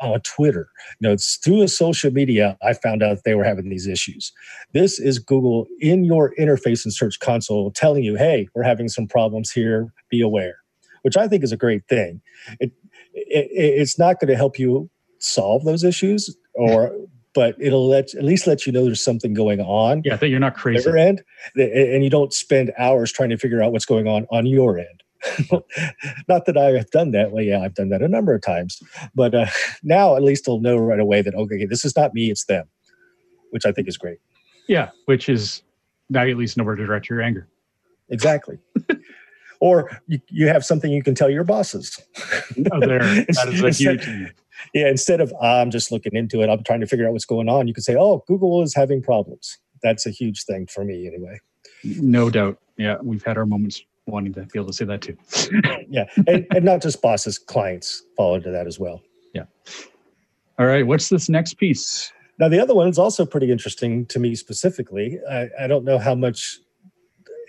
[0.02, 0.70] on Twitter.
[1.00, 4.32] You know, it's through a social media I found out they were having these issues.
[4.74, 9.08] This is Google in your interface and Search Console telling you, "Hey, we're having some
[9.08, 9.94] problems here.
[10.10, 10.58] Be aware,"
[11.04, 12.22] which I think is a great thing.
[12.60, 12.72] It,
[13.14, 16.96] it it's not going to help you solve those issues, or
[17.34, 20.02] but it'll let at least let you know there's something going on.
[20.06, 20.84] Yeah, that you're not crazy.
[20.84, 21.22] Their end,
[21.56, 25.04] and you don't spend hours trying to figure out what's going on on your end.
[26.28, 27.32] Not that I have done that.
[27.32, 28.82] Well, yeah, I've done that a number of times,
[29.14, 29.48] but uh,
[29.84, 32.66] now at least they'll know right away that okay, this is not me, it's them,
[33.52, 34.20] which I think is great.
[34.68, 35.62] Yeah, which is
[36.10, 37.48] now you at least know where to direct your anger.
[38.10, 38.60] Exactly.
[39.60, 42.00] or you, you have something you can tell your bosses.
[42.72, 43.00] oh, there.
[43.00, 44.34] That is a huge.
[44.74, 47.50] Yeah, instead of I'm just looking into it, I'm trying to figure out what's going
[47.50, 47.68] on.
[47.68, 51.40] You can say, "Oh, Google is having problems." That's a huge thing for me, anyway.
[51.84, 52.60] No doubt.
[52.78, 55.18] Yeah, we've had our moments wanting to be able to say that too.
[55.90, 59.02] yeah, and, and not just bosses, clients fall into that as well.
[59.34, 59.46] Yeah.
[60.58, 62.12] All right, what's this next piece?
[62.40, 65.20] Now, the other one is also pretty interesting to me specifically.
[65.30, 66.60] I, I don't know how much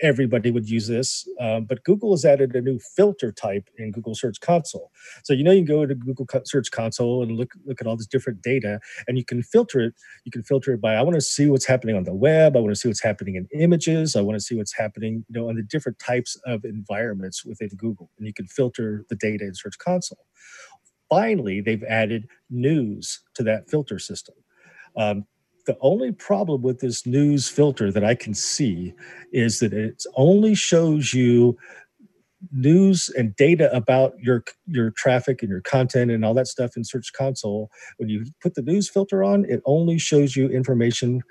[0.01, 4.15] everybody would use this, um, but Google has added a new filter type in Google
[4.15, 4.91] Search Console.
[5.23, 7.97] So you know you can go to Google Search Console and look look at all
[7.97, 9.93] this different data, and you can filter it.
[10.25, 12.55] You can filter it by I want to see what's happening on the web.
[12.55, 14.15] I want to see what's happening in images.
[14.15, 17.69] I want to see what's happening, you know, on the different types of environments within
[17.77, 20.25] Google, and you can filter the data in Search Console.
[21.09, 24.35] Finally, they've added news to that filter system.
[24.97, 25.25] Um,
[25.67, 28.93] the only problem with this news filter that I can see
[29.31, 31.57] is that it only shows you
[32.51, 36.83] news and data about your your traffic and your content and all that stuff in
[36.83, 37.69] search console.
[37.97, 41.21] When you put the news filter on it only shows you information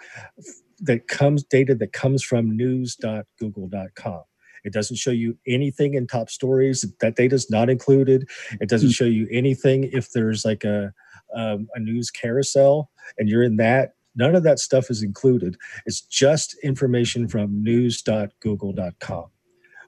[0.81, 4.23] that comes data that comes from news.google.com
[4.65, 6.85] it doesn't show you anything in top stories.
[7.01, 8.29] That data is not included.
[8.61, 8.93] It doesn't hmm.
[8.93, 10.93] show you anything if there's like a
[11.35, 15.57] um, a news carousel and you're in that None of that stuff is included.
[15.85, 19.27] It's just information from news.google.com,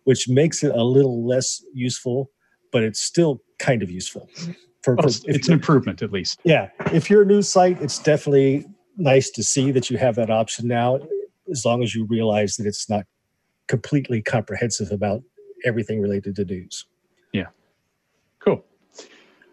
[0.04, 2.30] which makes it a little less useful,
[2.70, 4.28] but it's still kind of useful.
[4.82, 6.40] For, well, it's, it's an improvement, at least.
[6.44, 6.68] Yeah.
[6.92, 10.68] If you're a news site, it's definitely nice to see that you have that option
[10.68, 11.00] now,
[11.50, 13.06] as long as you realize that it's not
[13.66, 15.22] completely comprehensive about
[15.64, 16.86] everything related to news.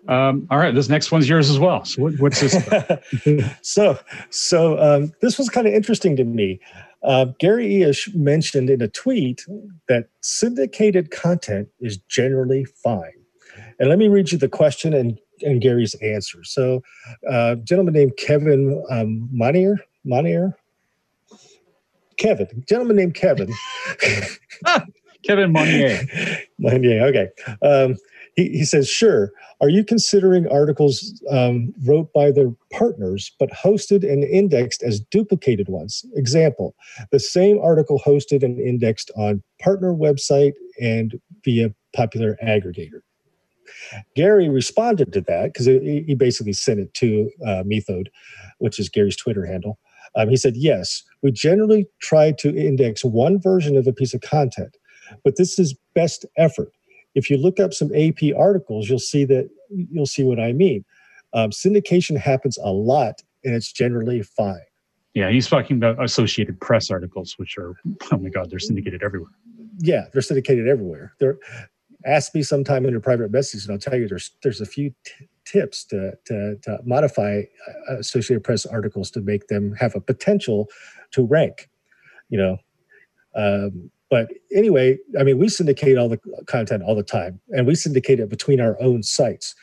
[0.08, 1.84] Um, all right, this next one's yours as well.
[1.86, 2.56] So, what, what's this?
[3.62, 6.60] so, so um, this was kind of interesting to me.
[7.04, 9.46] Uh, Gary Illyes mentioned in a tweet
[9.88, 13.14] that syndicated content is generally fine.
[13.80, 16.44] And let me read you the question and, and Gary's answer.
[16.44, 16.84] So,
[17.32, 20.56] uh, a gentleman named Kevin um, Monier, Monier,
[22.18, 23.52] Kevin, gentleman named Kevin.
[25.26, 26.02] Kevin Monier.
[26.60, 27.28] Monier, okay.
[27.62, 27.98] Um,
[28.36, 29.32] he, he says, sure.
[29.62, 35.70] Are you considering articles um, wrote by their partners but hosted and indexed as duplicated
[35.70, 36.06] ones?
[36.16, 36.76] Example,
[37.12, 43.02] the same article hosted and indexed on partner website and via popular aggregator.
[44.16, 48.10] Gary responded to that because he basically sent it to uh, Method,
[48.60, 49.80] which is Gary's Twitter handle.
[50.16, 54.22] Um, he said, Yes, we generally try to index one version of a piece of
[54.22, 54.78] content,
[55.24, 56.72] but this is best effort
[57.16, 60.86] if you look up some AP articles, you'll see that you'll see what I mean.
[61.34, 64.62] Um, syndication happens a lot, and it's generally fine.
[65.14, 67.76] Yeah, he's talking about Associated Press articles, which are
[68.12, 69.32] oh my god, they're syndicated everywhere.
[69.80, 71.14] Yeah, they're syndicated everywhere.
[71.20, 71.38] They're
[72.06, 74.94] ask me sometime in your private message, and I'll tell you there's there's a few
[75.04, 77.44] t- tips to, to, to modify
[77.90, 80.68] uh, Associated Press articles to make them have a potential
[81.12, 81.70] to rank.
[82.30, 82.58] You know,
[83.36, 87.76] um, But anyway, I mean, we syndicate all the content all the time, and we
[87.76, 89.54] syndicate it between our own sites.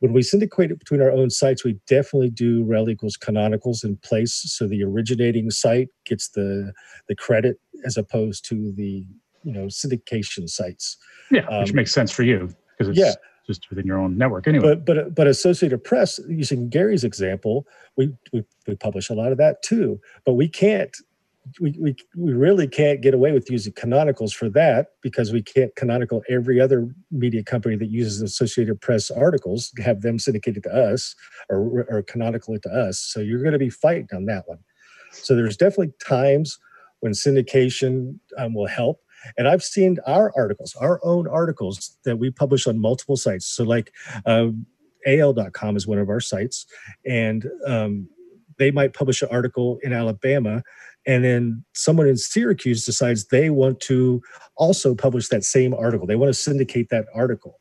[0.00, 3.96] When we syndicate it between our own sites, we definitely do rel equals canonicals in
[3.96, 6.74] place, so the originating site gets the
[7.08, 9.06] the credit as opposed to the
[9.42, 10.98] you know syndication sites.
[11.30, 13.14] Yeah, um, which makes sense for you because it's yeah.
[13.46, 14.74] just within your own network anyway.
[14.74, 19.38] But but but Associated Press, using Gary's example, we we, we publish a lot of
[19.38, 19.98] that too.
[20.26, 20.94] But we can't
[21.60, 25.74] we, we, we really can't get away with using canonicals for that because we can't
[25.76, 31.14] canonical every other media company that uses Associated Press articles, have them syndicated to us
[31.50, 32.98] or, or canonical it to us.
[32.98, 34.58] So you're going to be fighting on that one.
[35.12, 36.58] So there's definitely times
[37.00, 39.00] when syndication um, will help.
[39.38, 43.46] And I've seen our articles, our own articles that we publish on multiple sites.
[43.46, 43.92] So like
[44.26, 44.66] um,
[45.06, 46.66] AL.com is one of our sites.
[47.06, 48.08] And um,
[48.58, 50.62] they might publish an article in Alabama
[51.06, 54.22] and then someone in Syracuse decides they want to
[54.56, 56.06] also publish that same article.
[56.06, 57.60] They want to syndicate that article.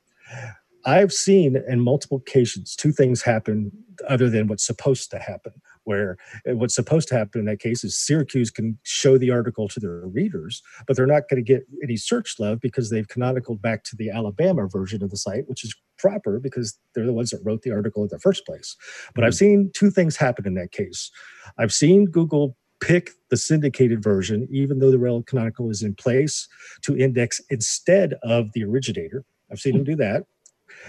[0.86, 3.72] I've seen in multiple occasions two things happen
[4.10, 5.54] other than what's supposed to happen.
[5.86, 6.18] Where
[6.50, 9.80] uh, what's supposed to happen in that case is Syracuse can show the article to
[9.82, 13.84] their readers, but they're not going to get any search love because they've canonicaled back
[13.86, 17.42] to the Alabama version of the site, which is proper because they're the ones that
[17.44, 18.78] wrote the article in the first place.
[19.14, 19.26] But.
[19.26, 21.12] I've seen two things happen in that case.
[21.58, 26.48] I've seen Google pick the syndicated version, even though the rel canonical is in place,
[26.82, 29.24] to index instead of the originator.
[29.52, 29.92] I've seen them hmm.
[29.92, 30.26] do that.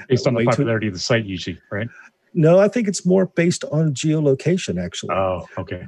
[0.09, 1.89] Based on the popularity of the site, usually, right?
[2.37, 5.15] No, I think it's more based on geolocation, actually.
[5.15, 5.87] Oh, okay.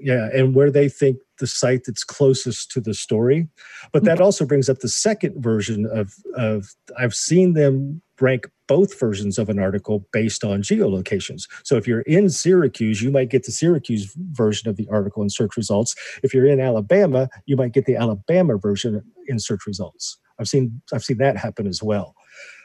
[0.00, 3.48] Yeah, and where they think the site that's closest to the story.
[3.92, 4.22] But that mm.
[4.22, 9.48] also brings up the second version of of I've seen them rank both versions of
[9.48, 11.48] an article based on geolocations.
[11.64, 15.30] So if you're in Syracuse, you might get the Syracuse version of the article in
[15.30, 15.94] search results.
[16.22, 20.18] If you're in Alabama, you might get the Alabama version in search results.
[20.38, 22.14] I've seen I've seen that happen as well.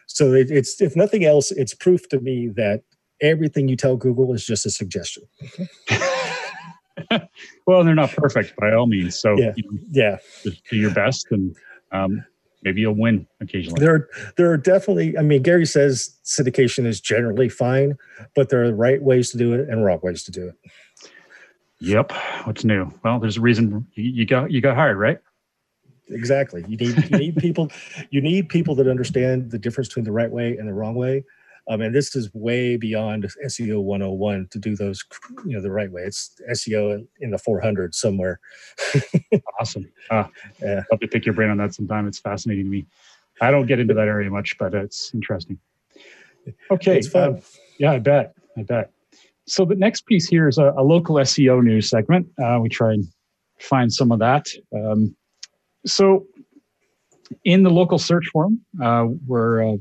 [0.07, 2.83] So it, it's if nothing else, it's proof to me that
[3.23, 5.23] everything you tell Google is just a suggestion.
[7.65, 9.17] well, they're not perfect by all means.
[9.17, 11.55] So yeah, you know, yeah, just do your best, and
[11.91, 12.23] um,
[12.61, 13.79] maybe you'll win occasionally.
[13.79, 15.17] There, there are definitely.
[15.17, 17.97] I mean, Gary says syndication is generally fine,
[18.35, 20.55] but there are right ways to do it and wrong ways to do it.
[21.79, 22.13] Yep.
[22.45, 22.89] What's new?
[23.03, 25.19] Well, there's a reason you, you got you got hired, right?
[26.09, 26.63] Exactly.
[26.67, 27.71] You need you need people
[28.09, 31.23] you need people that understand the difference between the right way and the wrong way
[31.69, 35.03] um, and this is way beyond SEO 101 to do those,
[35.45, 36.01] you know, the right way.
[36.01, 38.39] It's SEO in the 400 somewhere.
[39.59, 39.89] awesome.
[40.09, 40.25] Uh,
[40.61, 40.83] yeah.
[40.91, 42.07] Have to pick your brain on that sometime.
[42.07, 42.85] It's fascinating to me.
[43.41, 45.57] I don't get into that area much, but it's interesting.
[46.69, 46.97] Okay.
[46.97, 47.35] It's fun.
[47.35, 47.41] Uh,
[47.79, 48.33] yeah, I bet.
[48.57, 48.91] I bet.
[49.45, 52.27] So the next piece here is a, a local SEO news segment.
[52.43, 53.05] Uh, we try and
[53.59, 54.47] find some of that.
[54.75, 55.15] Um,
[55.85, 56.25] so
[57.45, 59.77] in the local search forum, uh, we're uh,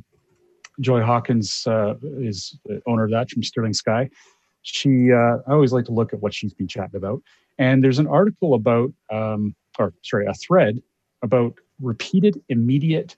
[0.81, 4.09] Joy Hawkins uh, is the owner of that from Sterling Sky.
[4.63, 7.23] She, uh, I always like to look at what she's been chatting about.
[7.59, 10.83] And there's an article about, um, or sorry, a thread
[11.23, 13.17] about repeated immediate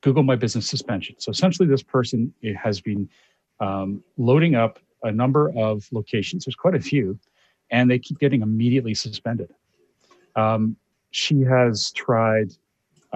[0.00, 1.16] Google My Business suspension.
[1.18, 3.08] So essentially, this person has been
[3.60, 6.44] um, loading up a number of locations.
[6.44, 7.18] There's quite a few,
[7.70, 9.52] and they keep getting immediately suspended.
[10.34, 10.76] Um,
[11.10, 12.52] she has tried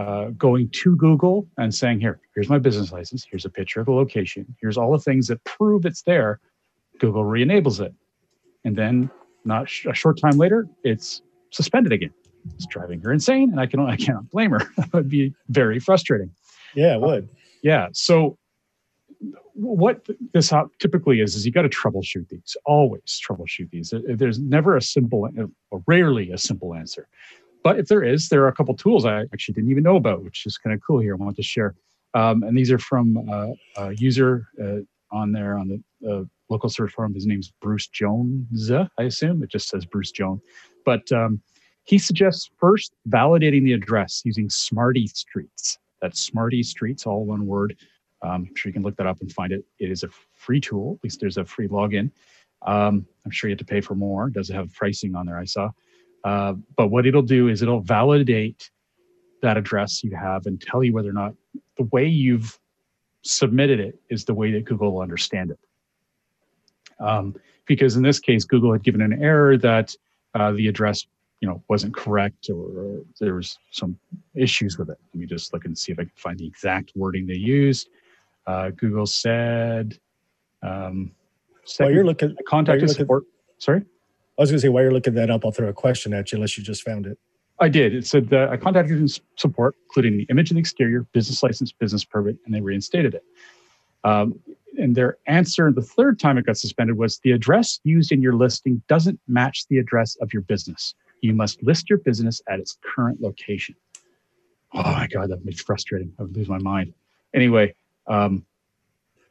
[0.00, 3.86] uh, going to Google and saying, here, here's my business license, here's a picture of
[3.86, 6.40] the location, here's all the things that prove it's there.
[6.98, 7.92] Google re-enables it.
[8.64, 9.10] And then
[9.44, 12.12] not sh- a short time later, it's suspended again.
[12.54, 14.60] It's driving her insane, and I can I cannot blame her.
[14.78, 16.30] that would be very frustrating.
[16.74, 17.24] Yeah, it would.
[17.24, 17.88] Uh, yeah.
[17.92, 18.38] So
[19.52, 22.56] what this typically is is you got to troubleshoot these.
[22.64, 23.92] Always troubleshoot these.
[24.06, 25.28] There's never a simple,
[25.70, 27.06] or rarely a simple answer.
[27.62, 30.22] But if there is, there are a couple tools I actually didn't even know about,
[30.22, 31.14] which is kind of cool here.
[31.14, 31.74] I want to share.
[32.14, 34.80] Um, and these are from uh, a user uh,
[35.12, 37.14] on there on the uh, local search forum.
[37.14, 39.42] His name's Bruce Jones, I assume.
[39.42, 40.40] It just says Bruce Jones.
[40.84, 41.40] But um,
[41.84, 45.78] he suggests first validating the address using SmartyStreets.
[46.00, 47.76] That's SmartyStreets, all one word.
[48.22, 49.64] Um, I'm sure you can look that up and find it.
[49.78, 50.98] It is a free tool.
[50.98, 52.10] At least there's a free login.
[52.66, 54.28] Um, I'm sure you have to pay for more.
[54.28, 55.70] Does It have pricing on there, I saw.
[56.24, 58.70] Uh, but what it'll do is it'll validate
[59.42, 61.34] that address you have and tell you whether or not
[61.78, 62.58] the way you've
[63.22, 65.58] submitted it is the way that Google will understand it.
[66.98, 67.34] Um,
[67.66, 69.94] because in this case, Google had given an error that
[70.34, 71.06] uh, the address,
[71.40, 73.98] you know, wasn't correct or, or, there was some
[74.34, 74.98] issues with it.
[75.14, 77.88] Let me just look and see if I can find the exact wording they used.
[78.46, 79.98] Uh, Google said,
[80.62, 81.12] um,
[81.78, 83.24] well, you're looking contact support.
[83.58, 83.82] Sorry.
[84.40, 86.32] I was going to say, while you're looking that up, I'll throw a question at
[86.32, 87.18] you, unless you just found it.
[87.60, 87.94] I did.
[87.94, 92.04] It said that I contacted support, including the image and the exterior, business license, business
[92.06, 93.22] permit, and they reinstated it.
[94.02, 94.40] Um,
[94.78, 98.32] and their answer the third time it got suspended was the address used in your
[98.32, 100.94] listing doesn't match the address of your business.
[101.20, 103.74] You must list your business at its current location.
[104.72, 106.14] Oh my God, that makes frustrating.
[106.18, 106.94] I would lose my mind.
[107.34, 107.74] Anyway,
[108.06, 108.46] um,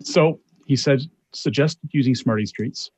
[0.04, 1.02] so he said,
[1.32, 2.92] suggested using SmartyStreets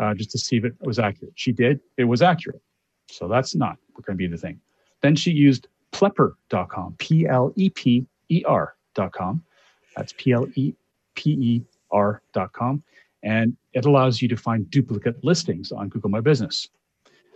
[0.00, 1.32] uh, just to see if it was accurate.
[1.36, 1.78] She did.
[1.96, 2.62] It was accurate.
[3.08, 4.58] So that's not going to be the thing.
[5.02, 9.42] Then she used pleper.com, P L E P E R.com.
[9.96, 10.72] That's P L E
[11.14, 12.82] P E R.com.
[13.22, 16.68] And it allows you to find duplicate listings on Google My Business.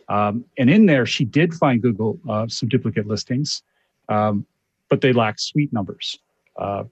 [0.09, 3.63] Um, and in there, she did find Google uh, some duplicate listings,
[4.09, 4.47] um,
[4.89, 6.19] but they lack suite numbers.
[6.57, 6.85] Uh,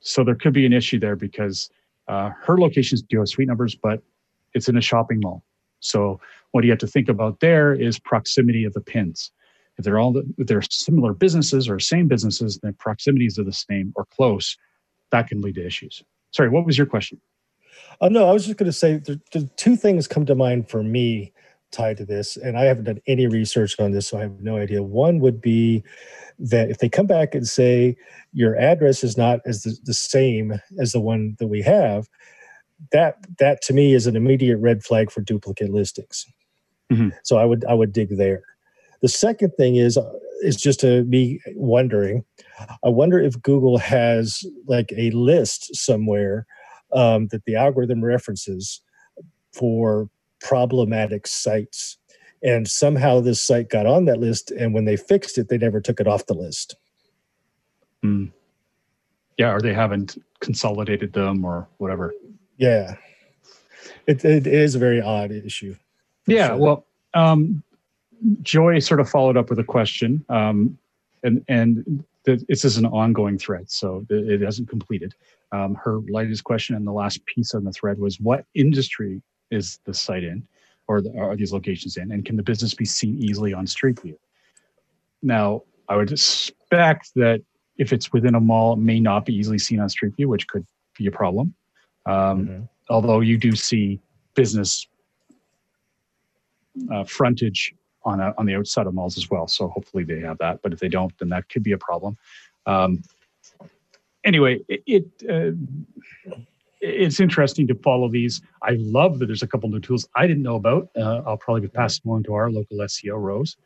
[0.00, 1.70] so there could be an issue there because
[2.08, 4.02] uh, her locations do have suite numbers, but
[4.54, 5.44] it's in a shopping mall.
[5.80, 6.20] So
[6.52, 9.30] what you have to think about there is proximity of the pins.
[9.76, 13.92] If they're all if they're similar businesses or same businesses, then proximities are the same
[13.96, 14.56] or close.
[15.10, 16.02] That can lead to issues.
[16.30, 17.20] Sorry, what was your question?
[18.00, 20.68] Oh no, I was just going to say the, the two things come to mind
[20.68, 21.32] for me
[21.70, 24.56] tied to this, and I haven't done any research on this, so I have no
[24.56, 24.82] idea.
[24.82, 25.82] One would be
[26.38, 27.96] that if they come back and say
[28.32, 32.08] your address is not as the, the same as the one that we have,
[32.92, 36.26] that that to me is an immediate red flag for duplicate listings.
[36.92, 37.10] Mm-hmm.
[37.22, 38.42] So I would I would dig there.
[39.02, 39.98] The second thing is
[40.42, 42.24] is just to me wondering.
[42.84, 46.46] I wonder if Google has like a list somewhere
[46.92, 48.80] um, that the algorithm references
[49.52, 50.08] for
[50.40, 51.98] problematic sites.
[52.42, 55.80] And somehow this site got on that list, and when they fixed it, they never
[55.80, 56.76] took it off the list.
[58.04, 58.32] Mm.
[59.38, 62.12] Yeah, or they haven't consolidated them or whatever.
[62.56, 62.96] Yeah,
[64.06, 65.76] it, it is a very odd issue.
[66.26, 66.56] Yeah, sure.
[66.56, 67.62] well, um,
[68.42, 70.78] Joy sort of followed up with a question, um,
[71.22, 75.14] and and the, this is an ongoing thread, so it hasn't completed.
[75.52, 79.78] Um, her latest question and the last piece on the thread was, "What industry is
[79.84, 80.46] the site in,
[80.88, 84.00] or the, are these locations in, and can the business be seen easily on Street
[84.00, 84.18] View?"
[85.22, 87.42] Now, I would expect that
[87.76, 90.46] if it's within a mall, it may not be easily seen on Street View, which
[90.48, 91.54] could be a problem.
[92.06, 92.62] Um, mm-hmm.
[92.90, 94.00] Although you do see
[94.34, 94.86] business
[96.92, 97.74] uh, frontage
[98.04, 100.60] on a, on the outside of malls as well, so hopefully they have that.
[100.62, 102.18] But if they don't, then that could be a problem.
[102.66, 103.02] Um,
[104.24, 105.56] anyway, it, it uh,
[106.80, 108.42] it's interesting to follow these.
[108.62, 110.90] I love that there's a couple new tools I didn't know about.
[110.96, 113.56] Uh, I'll probably be passing them on to our local SEO Rose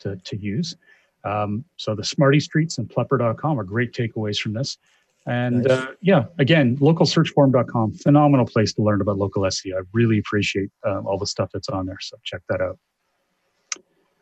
[0.00, 0.76] to to use.
[1.24, 4.78] Um, so the SmartyStreets and Pleper.com are great takeaways from this.
[5.28, 5.78] And nice.
[5.78, 9.76] uh, yeah, again, localsearchforum.com, phenomenal place to learn about local SEO.
[9.76, 11.98] I really appreciate uh, all the stuff that's on there.
[12.00, 12.78] So check that out.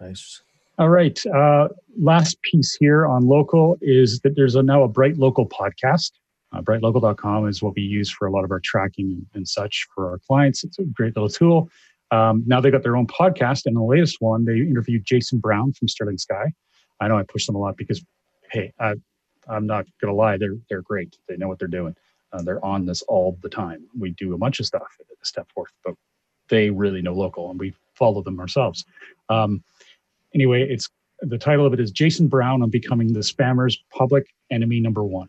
[0.00, 0.42] Nice.
[0.78, 1.24] All right.
[1.26, 6.10] Uh, last piece here on local is that there's a, now a BrightLocal podcast.
[6.52, 9.86] Uh, brightlocal.com is what we use for a lot of our tracking and, and such
[9.94, 10.64] for our clients.
[10.64, 11.70] It's a great little tool.
[12.10, 15.72] Um, now they've got their own podcast, and the latest one they interviewed Jason Brown
[15.72, 16.52] from Sterling Sky.
[17.00, 18.04] I know I push them a lot because,
[18.50, 18.94] hey, I,
[19.48, 21.16] I'm not gonna lie, they're they're great.
[21.28, 21.94] They know what they're doing.
[22.32, 23.84] Uh, they're on this all the time.
[23.98, 25.94] We do a bunch of stuff at Stepforth, but
[26.48, 28.84] they really know local, and we follow them ourselves.
[29.28, 29.62] Um,
[30.34, 30.88] anyway, it's
[31.20, 35.28] the title of it is Jason Brown on becoming the spammer's public enemy number one,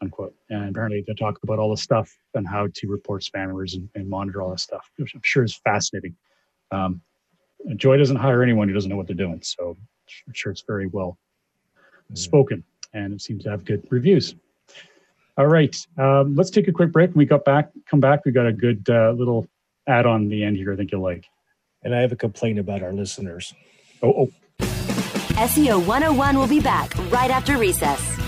[0.00, 0.34] unquote.
[0.48, 4.08] And apparently they talk about all the stuff and how to report spammers and, and
[4.08, 6.14] monitor all this stuff, which I'm sure is fascinating.
[6.70, 7.00] Um,
[7.74, 9.76] Joy doesn't hire anyone who doesn't know what they're doing, so
[10.26, 11.18] I'm sure it's very well
[12.04, 12.14] mm-hmm.
[12.14, 14.34] spoken and it seems to have good reviews.
[15.36, 17.10] All right, um, let's take a quick break.
[17.10, 18.24] When we got back, come back.
[18.24, 19.46] We got a good uh, little
[19.86, 20.72] add on the end here.
[20.72, 21.26] I think you'll like.
[21.82, 23.54] And I have a complaint about our listeners.
[24.02, 24.30] Oh, oh.
[24.60, 28.27] SEO 101 will be back right after recess.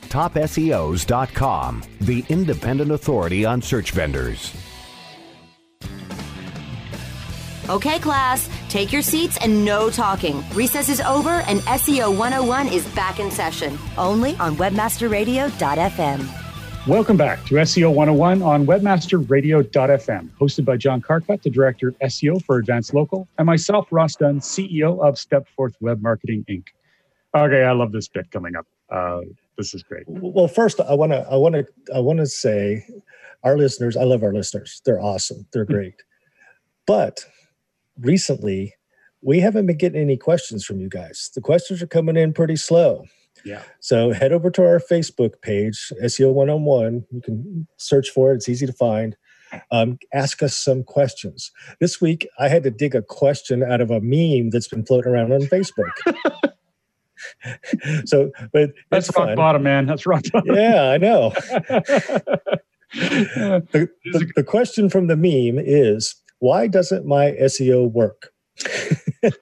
[0.11, 4.53] TopSEOs.com, the independent authority on search vendors.
[7.69, 10.43] Okay, class, take your seats and no talking.
[10.53, 16.27] Recess is over and SEO 101 is back in session, only on webmasterradio.fm.
[16.87, 22.43] Welcome back to SEO 101 on webmasterradio.fm, hosted by John Carcutt, the Director of SEO
[22.43, 26.65] for Advance Local, and myself, Ross Dunn, CEO of Stepforth Web Marketing Inc.
[27.33, 28.65] Okay, I love this bit coming up.
[28.89, 29.21] Uh,
[29.57, 30.03] this is great.
[30.07, 32.85] Well, first, I want to, I want to, I want to say,
[33.43, 34.81] our listeners, I love our listeners.
[34.85, 35.45] They're awesome.
[35.53, 35.73] They're hmm.
[35.73, 36.03] great.
[36.85, 37.25] but
[37.99, 38.73] recently,
[39.21, 41.29] we haven't been getting any questions from you guys.
[41.35, 43.05] The questions are coming in pretty slow.
[43.45, 43.61] Yeah.
[43.79, 47.05] So head over to our Facebook page, SEO 101.
[47.11, 49.15] You can search for it, it's easy to find.
[49.69, 51.51] Um, ask us some questions.
[51.79, 55.11] This week, I had to dig a question out of a meme that's been floating
[55.11, 55.91] around on Facebook.
[58.05, 59.35] so, but that's rock fun.
[59.35, 59.85] bottom, man.
[59.85, 60.55] That's rock bottom.
[60.55, 61.29] Yeah, I know.
[62.93, 68.31] the, the, the question from the meme is why doesn't my SEO work?
[69.23, 69.33] and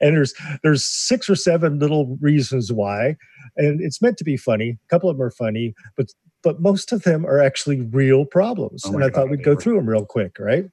[0.00, 3.16] there's there's six or seven little reasons why
[3.56, 6.12] and it's meant to be funny a couple of them are funny but
[6.42, 9.54] but most of them are actually real problems oh and i God, thought we'd go
[9.54, 10.64] through them real quick right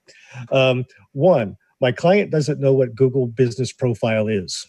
[0.52, 4.66] um, one my client doesn't know what google business profile is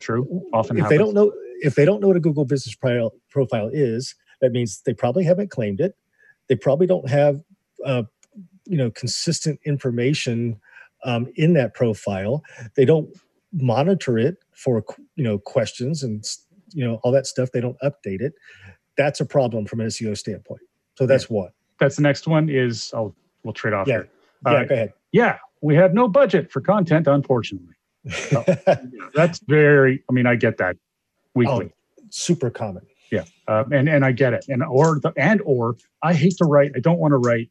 [0.00, 0.90] true often if happens.
[0.90, 2.74] they don't know if they don't know what a google business
[3.30, 5.96] profile is that means they probably haven't claimed it
[6.48, 7.40] they probably don't have
[7.84, 8.02] uh,
[8.66, 10.60] you know consistent information
[11.04, 12.42] um, in that profile.
[12.74, 13.08] They don't
[13.52, 16.24] monitor it for you know questions and
[16.72, 17.50] you know all that stuff.
[17.52, 18.34] They don't update it.
[18.96, 20.62] That's a problem from an SEO standpoint.
[20.96, 21.36] So that's yeah.
[21.36, 21.50] one.
[21.78, 22.48] That's the next one.
[22.48, 23.94] Is I'll we'll trade off yeah.
[23.94, 24.08] here.
[24.46, 24.92] Yeah, uh, go ahead.
[25.12, 27.74] Yeah, we have no budget for content, unfortunately.
[28.10, 28.44] So,
[29.14, 30.02] that's very.
[30.08, 30.76] I mean, I get that
[31.34, 31.70] weekly.
[31.72, 32.86] Oh, super common.
[33.10, 34.46] Yeah, uh, and and I get it.
[34.48, 36.72] And or the and or I hate to write.
[36.74, 37.50] I don't want to write.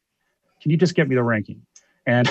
[0.62, 1.62] Can you just get me the ranking?
[2.06, 2.28] And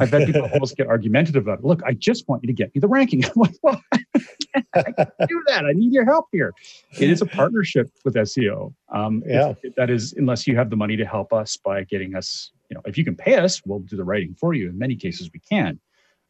[0.00, 1.64] I've had people almost get argumentative about it.
[1.64, 3.24] Look, I just want you to get me the ranking.
[3.26, 5.64] I'm like, well, I can't do that.
[5.66, 6.52] I need your help here.
[6.98, 8.74] It is a partnership with SEO.
[8.90, 9.54] Um, yeah.
[9.76, 12.82] that is, unless you have the money to help us by getting us, you know,
[12.86, 14.68] if you can pay us, we'll do the writing for you.
[14.68, 15.78] In many cases, we can,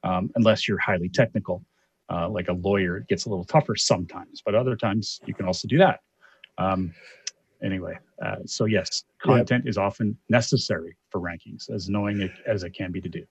[0.04, 1.64] um, unless you're highly technical.
[2.12, 5.46] Uh, like a lawyer, it gets a little tougher sometimes, but other times you can
[5.46, 6.00] also do that.
[6.58, 6.92] Um,
[7.64, 12.70] anyway, uh, so yes, content is often necessary for rankings, as knowing it as it
[12.70, 13.24] can be to do.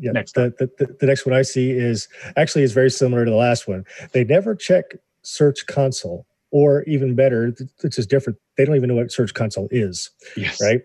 [0.00, 0.12] Yeah.
[0.12, 3.36] Next, the, the, the next one I see is actually is very similar to the
[3.36, 3.84] last one.
[4.12, 4.84] They never check
[5.22, 8.38] Search Console, or even better, which is different.
[8.56, 10.10] They don't even know what Search Console is.
[10.38, 10.58] Yes.
[10.62, 10.80] Right.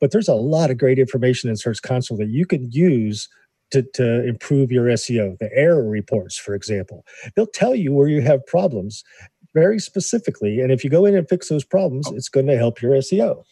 [0.00, 3.28] But there's a lot of great information in Search Console that you can use
[3.70, 5.38] to, to improve your SEO.
[5.38, 7.04] The error reports, for example,
[7.34, 9.04] they'll tell you where you have problems
[9.54, 10.60] very specifically.
[10.60, 12.14] And if you go in and fix those problems, oh.
[12.14, 13.44] it's going to help your SEO.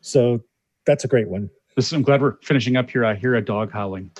[0.00, 0.40] So
[0.86, 1.50] that's a great one.
[1.76, 3.04] This, I'm glad we're finishing up here.
[3.04, 4.10] I hear a dog howling.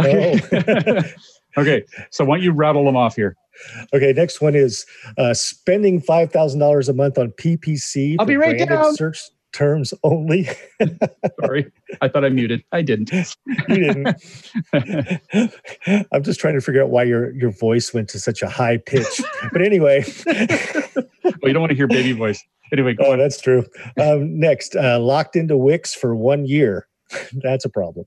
[0.00, 0.40] Okay.
[0.52, 1.02] Oh.
[1.60, 1.84] okay.
[2.10, 3.36] So why don't you rattle them off here?
[3.94, 4.12] Okay.
[4.12, 4.84] Next one is
[5.16, 8.16] uh, spending $5,000 a month on PPC.
[8.18, 8.94] I'll be right down.
[8.94, 9.22] Search
[9.52, 10.48] terms only.
[11.40, 11.70] Sorry,
[12.00, 12.62] I thought I muted.
[12.72, 13.12] I didn't.
[13.68, 14.16] you didn't.
[16.12, 18.78] I'm just trying to figure out why your your voice went to such a high
[18.78, 19.20] pitch.
[19.52, 22.42] But anyway, well, you don't want to hear baby voice.
[22.72, 23.18] Anyway, oh, on.
[23.18, 23.64] that's true.
[23.98, 26.86] Um, next, uh, locked into Wix for one year.
[27.42, 28.06] That's a problem.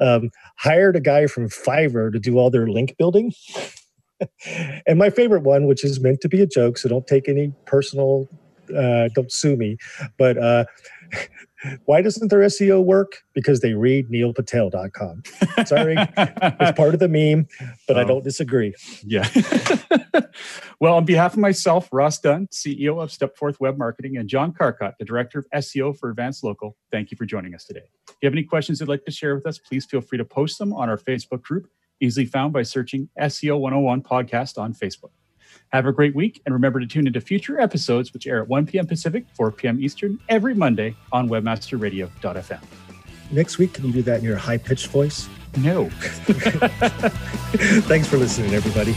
[0.00, 3.32] Um, hired a guy from Fiverr to do all their link building.
[4.86, 7.52] and my favorite one, which is meant to be a joke, so don't take any
[7.64, 8.28] personal
[8.74, 9.76] uh, don't sue me,
[10.18, 10.64] but uh,
[11.84, 13.22] why doesn't their SEO work?
[13.34, 15.22] Because they read neilpatel.com.
[15.66, 17.46] Sorry, it's part of the meme,
[17.86, 18.08] but I oh.
[18.08, 18.74] don't disagree.
[19.04, 19.28] Yeah.
[20.80, 24.94] well, on behalf of myself, Ross Dunn, CEO of Stepforth Web Marketing, and John Carcutt,
[24.98, 27.84] the Director of SEO for Advance Local, thank you for joining us today.
[28.08, 30.24] If you have any questions you'd like to share with us, please feel free to
[30.24, 31.68] post them on our Facebook group,
[32.00, 35.10] easily found by searching SEO 101 Podcast on Facebook.
[35.72, 38.66] Have a great week, and remember to tune into future episodes, which air at 1
[38.66, 38.86] p.m.
[38.86, 39.80] Pacific, 4 p.m.
[39.80, 42.60] Eastern, every Monday on webmasterradio.fm.
[43.30, 45.28] Next week, can you do that in your high pitched voice?
[45.58, 45.88] No.
[47.88, 48.94] Thanks for listening, everybody.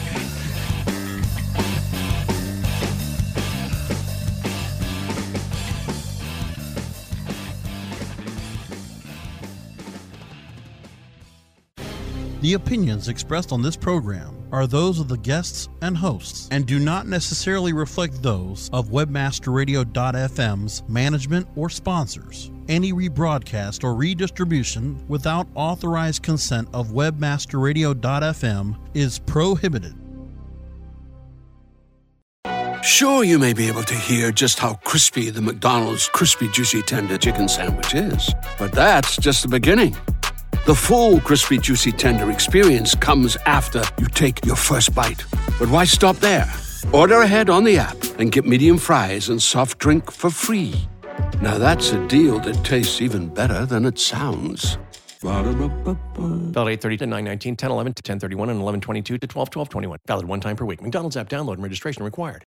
[12.45, 16.77] The opinions expressed on this program are those of the guests and hosts and do
[16.77, 22.51] not necessarily reflect those of webmasterradio.fm's management or sponsors.
[22.69, 29.95] Any rebroadcast or redistribution without authorized consent of webmasterradio.fm is prohibited.
[32.83, 37.17] Sure, you may be able to hear just how crispy the McDonald's crispy juicy tender
[37.17, 39.97] chicken sandwich is, but that's just the beginning.
[40.65, 45.23] The full crispy, juicy, tender experience comes after you take your first bite.
[45.59, 46.51] But why stop there?
[46.91, 50.73] Order ahead on the app and get medium fries and soft drink for free.
[51.39, 54.79] Now that's a deal that tastes even better than it sounds.
[55.21, 59.99] Valid 830 to 919, 1011 to 1031, and 1122 to 121221.
[60.07, 60.81] Valid one time per week.
[60.81, 62.43] McDonald's app download and registration required.